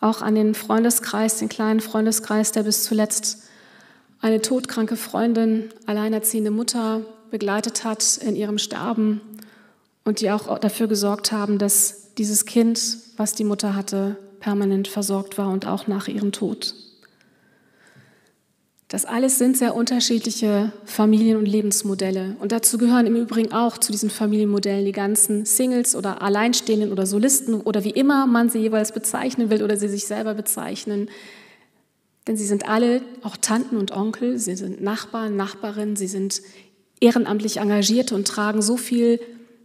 auch 0.00 0.22
an 0.22 0.34
den 0.34 0.54
Freundeskreis, 0.54 1.38
den 1.38 1.48
kleinen 1.48 1.80
Freundeskreis, 1.80 2.52
der 2.52 2.62
bis 2.62 2.84
zuletzt 2.84 3.44
eine 4.20 4.40
todkranke 4.40 4.96
Freundin, 4.96 5.70
alleinerziehende 5.86 6.50
Mutter 6.50 7.02
begleitet 7.30 7.84
hat 7.84 8.18
in 8.18 8.36
ihrem 8.36 8.58
Sterben 8.58 9.20
und 10.04 10.20
die 10.20 10.30
auch 10.30 10.58
dafür 10.58 10.86
gesorgt 10.86 11.32
haben, 11.32 11.58
dass 11.58 12.14
dieses 12.14 12.46
Kind, 12.46 12.80
was 13.16 13.34
die 13.34 13.44
Mutter 13.44 13.74
hatte, 13.74 14.16
permanent 14.40 14.88
versorgt 14.88 15.38
war 15.38 15.50
und 15.50 15.66
auch 15.66 15.86
nach 15.86 16.08
ihrem 16.08 16.32
Tod. 16.32 16.74
Das 18.88 19.04
alles 19.04 19.38
sind 19.38 19.56
sehr 19.56 19.74
unterschiedliche 19.74 20.72
Familien- 20.84 21.38
und 21.38 21.46
Lebensmodelle. 21.46 22.36
Und 22.38 22.52
dazu 22.52 22.78
gehören 22.78 23.06
im 23.06 23.16
Übrigen 23.16 23.52
auch 23.52 23.78
zu 23.78 23.90
diesen 23.90 24.10
Familienmodellen 24.10 24.84
die 24.84 24.92
ganzen 24.92 25.44
Singles 25.44 25.96
oder 25.96 26.22
Alleinstehenden 26.22 26.92
oder 26.92 27.04
Solisten 27.04 27.60
oder 27.60 27.82
wie 27.82 27.90
immer 27.90 28.26
man 28.26 28.48
sie 28.48 28.60
jeweils 28.60 28.92
bezeichnen 28.92 29.50
will 29.50 29.64
oder 29.64 29.76
sie 29.76 29.88
sich 29.88 30.06
selber 30.06 30.34
bezeichnen. 30.34 31.08
Denn 32.28 32.36
sie 32.36 32.46
sind 32.46 32.68
alle 32.68 33.02
auch 33.22 33.36
Tanten 33.36 33.76
und 33.76 33.90
Onkel, 33.90 34.38
sie 34.38 34.54
sind 34.54 34.80
Nachbarn, 34.80 35.34
Nachbarinnen, 35.34 35.96
sie 35.96 36.08
sind 36.08 36.40
ehrenamtlich 37.00 37.56
Engagierte 37.56 38.14
und 38.14 38.28
tragen 38.28 38.62
so 38.62 38.76
viel 38.76 39.20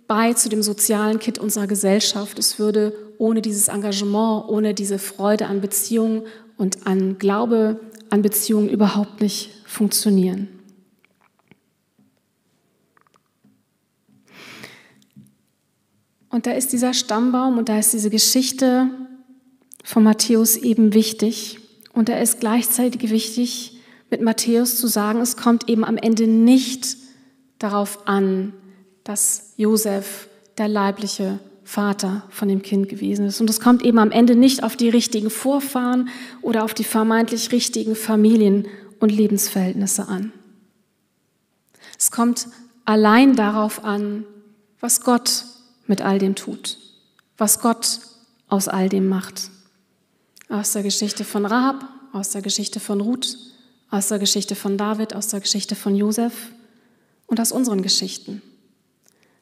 bei 0.07 0.33
zu 0.33 0.49
dem 0.49 0.63
sozialen 0.63 1.19
Kit 1.19 1.37
unserer 1.37 1.67
Gesellschaft. 1.67 2.39
Es 2.39 2.57
würde 2.57 2.93
ohne 3.19 3.43
dieses 3.43 3.67
Engagement, 3.67 4.49
ohne 4.49 4.73
diese 4.73 4.97
Freude 4.97 5.45
an 5.45 5.61
Beziehungen 5.61 6.23
und 6.57 6.85
an 6.85 7.17
Glaube 7.17 7.79
an 8.11 8.21
Beziehungen 8.21 8.69
überhaupt 8.69 9.21
nicht 9.21 9.49
funktionieren. 9.65 10.47
Und 16.29 16.45
da 16.45 16.51
ist 16.51 16.71
dieser 16.71 16.93
Stammbaum 16.93 17.57
und 17.57 17.67
da 17.67 17.79
ist 17.79 17.93
diese 17.93 18.09
Geschichte 18.09 18.89
von 19.83 20.03
Matthäus 20.03 20.55
eben 20.55 20.93
wichtig. 20.93 21.59
Und 21.93 22.09
da 22.09 22.17
ist 22.17 22.39
gleichzeitig 22.39 23.09
wichtig, 23.09 23.77
mit 24.09 24.21
Matthäus 24.21 24.77
zu 24.77 24.87
sagen, 24.87 25.19
es 25.21 25.37
kommt 25.37 25.69
eben 25.69 25.83
am 25.83 25.97
Ende 25.97 26.27
nicht 26.27 26.97
darauf 27.59 28.07
an, 28.07 28.53
dass 29.03 29.53
Josef 29.57 30.27
der 30.57 30.67
leibliche 30.67 31.39
Vater 31.71 32.23
von 32.29 32.49
dem 32.49 32.61
Kind 32.63 32.89
gewesen 32.89 33.27
ist. 33.27 33.39
Und 33.39 33.49
es 33.49 33.61
kommt 33.61 33.81
eben 33.81 33.97
am 33.97 34.11
Ende 34.11 34.35
nicht 34.35 34.61
auf 34.61 34.75
die 34.75 34.89
richtigen 34.89 35.29
Vorfahren 35.29 36.09
oder 36.41 36.65
auf 36.65 36.73
die 36.73 36.83
vermeintlich 36.83 37.53
richtigen 37.53 37.95
Familien 37.95 38.67
und 38.99 39.09
Lebensverhältnisse 39.09 40.09
an. 40.09 40.33
Es 41.97 42.11
kommt 42.11 42.49
allein 42.83 43.37
darauf 43.37 43.85
an, 43.85 44.25
was 44.81 44.99
Gott 44.99 45.45
mit 45.87 46.01
all 46.01 46.19
dem 46.19 46.35
tut, 46.35 46.77
was 47.37 47.61
Gott 47.61 48.01
aus 48.49 48.67
all 48.67 48.89
dem 48.89 49.07
macht. 49.07 49.49
Aus 50.49 50.73
der 50.73 50.83
Geschichte 50.83 51.23
von 51.23 51.45
Rahab, 51.45 51.87
aus 52.11 52.31
der 52.31 52.41
Geschichte 52.41 52.81
von 52.81 52.99
Ruth, 52.99 53.37
aus 53.89 54.09
der 54.09 54.19
Geschichte 54.19 54.55
von 54.55 54.77
David, 54.77 55.15
aus 55.15 55.29
der 55.29 55.39
Geschichte 55.39 55.75
von 55.75 55.95
Josef 55.95 56.33
und 57.27 57.39
aus 57.39 57.53
unseren 57.53 57.81
Geschichten. 57.81 58.41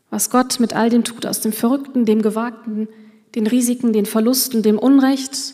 Was 0.10 0.30
Gott 0.30 0.60
mit 0.60 0.74
all 0.74 0.90
dem 0.90 1.04
tut, 1.04 1.26
aus 1.26 1.42
dem 1.42 1.54
Verrückten, 1.54 2.06
dem 2.06 2.22
Gewagten, 2.22 2.88
den 3.36 3.48
Risiken, 3.48 3.94
den 3.94 4.06
Verlusten, 4.06 4.64
dem 4.64 4.80
Unrecht, 4.80 5.54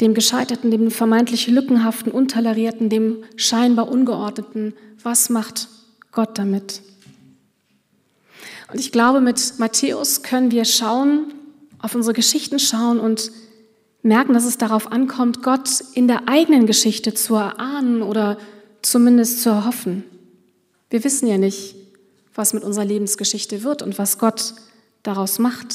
dem 0.00 0.14
Gescheiterten, 0.14 0.70
dem 0.70 0.90
vermeintlich 0.90 1.48
Lückenhaften, 1.48 2.12
Untolerierten, 2.12 2.88
dem 2.88 3.24
scheinbar 3.36 3.88
Ungeordneten. 3.88 4.74
Was 5.02 5.28
macht 5.28 5.68
Gott 6.12 6.38
damit? 6.38 6.82
Und 8.72 8.78
ich 8.78 8.92
glaube, 8.92 9.20
mit 9.20 9.54
Matthäus 9.58 10.22
können 10.22 10.50
wir 10.50 10.64
schauen, 10.64 11.32
auf 11.80 11.94
unsere 11.94 12.14
Geschichten 12.14 12.58
schauen 12.58 13.00
und 13.00 13.30
merken, 14.02 14.34
dass 14.34 14.44
es 14.44 14.58
darauf 14.58 14.92
ankommt, 14.92 15.42
Gott 15.42 15.68
in 15.94 16.06
der 16.08 16.28
eigenen 16.28 16.66
Geschichte 16.66 17.14
zu 17.14 17.34
erahnen 17.34 18.02
oder 18.02 18.38
zumindest 18.82 19.42
zu 19.42 19.50
erhoffen. 19.50 20.04
Wir 20.90 21.04
wissen 21.04 21.26
ja 21.28 21.38
nicht, 21.38 21.74
was 22.38 22.54
mit 22.54 22.62
unserer 22.62 22.84
Lebensgeschichte 22.84 23.64
wird 23.64 23.82
und 23.82 23.98
was 23.98 24.18
Gott 24.18 24.54
daraus 25.02 25.38
macht. 25.38 25.74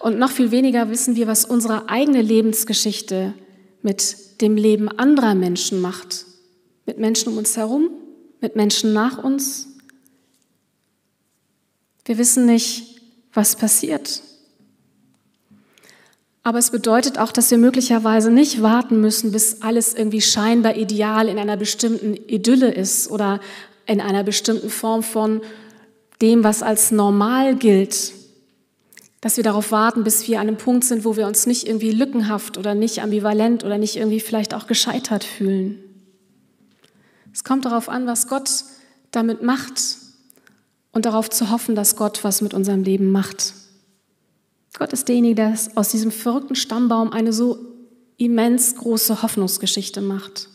Und 0.00 0.18
noch 0.18 0.30
viel 0.30 0.50
weniger 0.50 0.90
wissen 0.90 1.16
wir, 1.16 1.26
was 1.26 1.44
unsere 1.44 1.88
eigene 1.88 2.20
Lebensgeschichte 2.20 3.32
mit 3.82 4.40
dem 4.40 4.56
Leben 4.56 4.88
anderer 4.88 5.34
Menschen 5.34 5.80
macht. 5.80 6.26
Mit 6.84 6.98
Menschen 6.98 7.32
um 7.32 7.38
uns 7.38 7.56
herum, 7.56 7.90
mit 8.40 8.56
Menschen 8.56 8.92
nach 8.92 9.22
uns. 9.22 9.68
Wir 12.04 12.18
wissen 12.18 12.46
nicht, 12.46 13.00
was 13.32 13.56
passiert. 13.56 14.22
Aber 16.42 16.58
es 16.58 16.70
bedeutet 16.70 17.18
auch, 17.18 17.30
dass 17.30 17.50
wir 17.50 17.58
möglicherweise 17.58 18.30
nicht 18.30 18.62
warten 18.62 19.00
müssen, 19.00 19.32
bis 19.32 19.60
alles 19.60 19.94
irgendwie 19.94 20.22
scheinbar 20.22 20.76
ideal 20.76 21.28
in 21.28 21.38
einer 21.38 21.58
bestimmten 21.58 22.14
Idylle 22.14 22.72
ist 22.72 23.10
oder 23.10 23.38
in 23.86 24.00
einer 24.00 24.24
bestimmten 24.24 24.70
Form 24.70 25.02
von 25.02 25.42
dem, 26.22 26.44
was 26.44 26.62
als 26.62 26.90
normal 26.90 27.56
gilt, 27.56 28.12
dass 29.20 29.36
wir 29.36 29.44
darauf 29.44 29.72
warten, 29.72 30.04
bis 30.04 30.28
wir 30.28 30.40
an 30.40 30.48
einem 30.48 30.56
Punkt 30.56 30.84
sind, 30.84 31.04
wo 31.04 31.16
wir 31.16 31.26
uns 31.26 31.46
nicht 31.46 31.66
irgendwie 31.66 31.90
lückenhaft 31.90 32.56
oder 32.56 32.74
nicht 32.74 33.02
ambivalent 33.02 33.64
oder 33.64 33.78
nicht 33.78 33.96
irgendwie 33.96 34.20
vielleicht 34.20 34.54
auch 34.54 34.66
gescheitert 34.66 35.24
fühlen. 35.24 35.78
Es 37.32 37.44
kommt 37.44 37.64
darauf 37.64 37.88
an, 37.88 38.06
was 38.06 38.28
Gott 38.28 38.50
damit 39.10 39.42
macht 39.42 39.80
und 40.92 41.04
darauf 41.04 41.30
zu 41.30 41.50
hoffen, 41.50 41.74
dass 41.74 41.96
Gott 41.96 42.24
was 42.24 42.40
mit 42.40 42.54
unserem 42.54 42.82
Leben 42.82 43.10
macht. 43.10 43.54
Gott 44.78 44.92
ist 44.92 45.08
derjenige, 45.08 45.34
der 45.34 45.58
aus 45.74 45.90
diesem 45.90 46.12
verrückten 46.12 46.54
Stammbaum 46.54 47.12
eine 47.12 47.32
so 47.32 47.58
immens 48.16 48.76
große 48.76 49.22
Hoffnungsgeschichte 49.22 50.00
macht. 50.00 50.48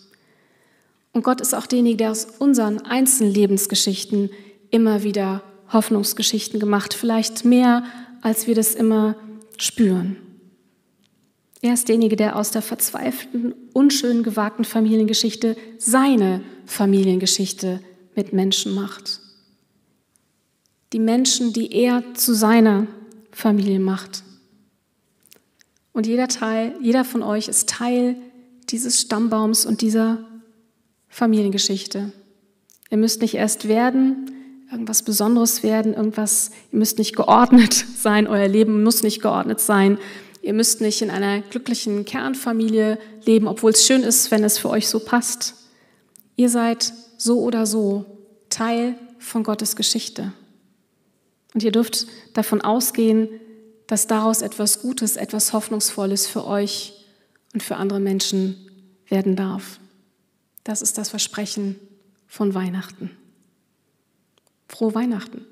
Und 1.12 1.24
Gott 1.24 1.42
ist 1.42 1.54
auch 1.54 1.68
derjenige, 1.68 1.98
der 1.98 2.12
aus 2.12 2.28
unseren 2.40 2.80
einzelnen 2.80 3.34
Lebensgeschichten 3.34 4.30
immer 4.72 5.04
wieder 5.04 5.44
Hoffnungsgeschichten 5.72 6.60
gemacht, 6.60 6.94
vielleicht 6.94 7.46
mehr, 7.46 7.84
als 8.22 8.48
wir 8.48 8.56
das 8.56 8.76
immer 8.76 9.16
spüren. 9.58 10.18
Er 11.62 11.74
ist 11.74 11.88
derjenige, 11.88 12.18
der 12.18 12.36
aus 12.36 12.52
der 12.52 12.62
verzweifelten, 12.62 13.54
unschönen, 13.72 14.24
gewagten 14.24 14.66
Familiengeschichte 14.66 15.56
seine 15.78 16.42
Familiengeschichte 16.66 17.80
mit 18.16 18.34
Menschen 18.34 18.76
macht. 18.76 19.22
Die 20.92 21.00
Menschen, 21.00 21.54
die 21.54 21.72
er 21.72 22.04
zu 22.16 22.34
seiner 22.34 22.88
Familie 23.32 23.80
macht. 23.80 24.24
Und 25.94 26.06
jeder 26.06 26.28
Teil, 26.28 26.76
jeder 26.82 27.06
von 27.06 27.24
euch 27.24 27.48
ist 27.48 27.70
Teil 27.70 28.18
dieses 28.70 29.00
Stammbaums 29.00 29.66
und 29.66 29.82
dieser 29.82 30.26
Familiengeschichte. 31.08 32.12
Ihr 32.90 32.98
müsst 32.98 33.22
nicht 33.22 33.36
erst 33.36 33.68
werden, 33.68 34.32
irgendwas 34.74 35.04
Besonderes 35.04 35.64
werden, 35.64 35.94
irgendwas, 35.94 36.52
ihr 36.72 36.80
müsst 36.80 36.98
nicht 36.98 37.16
geordnet 37.16 37.74
sein, 37.98 38.28
euer 38.28 38.48
Leben 38.48 38.84
muss 38.84 39.04
nicht 39.04 39.22
geordnet 39.22 39.60
sein. 39.62 39.98
Ihr 40.42 40.54
müsst 40.54 40.82
nicht 40.82 41.02
in 41.02 41.10
einer 41.10 41.40
glücklichen 41.42 42.04
Kernfamilie 42.04 43.00
leben, 43.24 43.48
obwohl 43.48 43.72
es 43.72 43.86
schön 43.86 44.04
ist, 44.04 44.30
wenn 44.30 44.44
es 44.44 44.58
für 44.58 44.70
euch 44.70 44.90
so 44.90 45.00
passt. 45.00 45.56
Ihr 46.36 46.50
seid 46.50 46.92
so 47.18 47.40
oder 47.42 47.66
so 47.66 48.06
Teil 48.50 48.96
von 49.20 49.44
Gottes 49.44 49.78
Geschichte. 49.78 50.34
Und 51.54 51.64
ihr 51.64 51.72
dürft 51.72 52.08
davon 52.34 52.60
ausgehen, 52.60 53.30
dass 53.88 54.08
daraus 54.08 54.42
etwas 54.42 54.82
Gutes, 54.82 55.16
etwas 55.16 55.54
Hoffnungsvolles 55.54 56.28
für 56.28 56.46
euch 56.46 57.06
und 57.54 57.64
für 57.64 57.78
andere 57.78 58.02
Menschen 58.02 58.70
werden 59.08 59.38
darf. 59.38 59.80
Das 60.66 60.82
ist 60.82 60.98
das 60.98 61.10
Versprechen 61.10 61.80
von 62.28 62.54
Weihnachten. 62.54 63.12
Frohe 64.74 64.96
Weihnachten. 64.96 65.46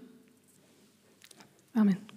Amen. 1.75 2.10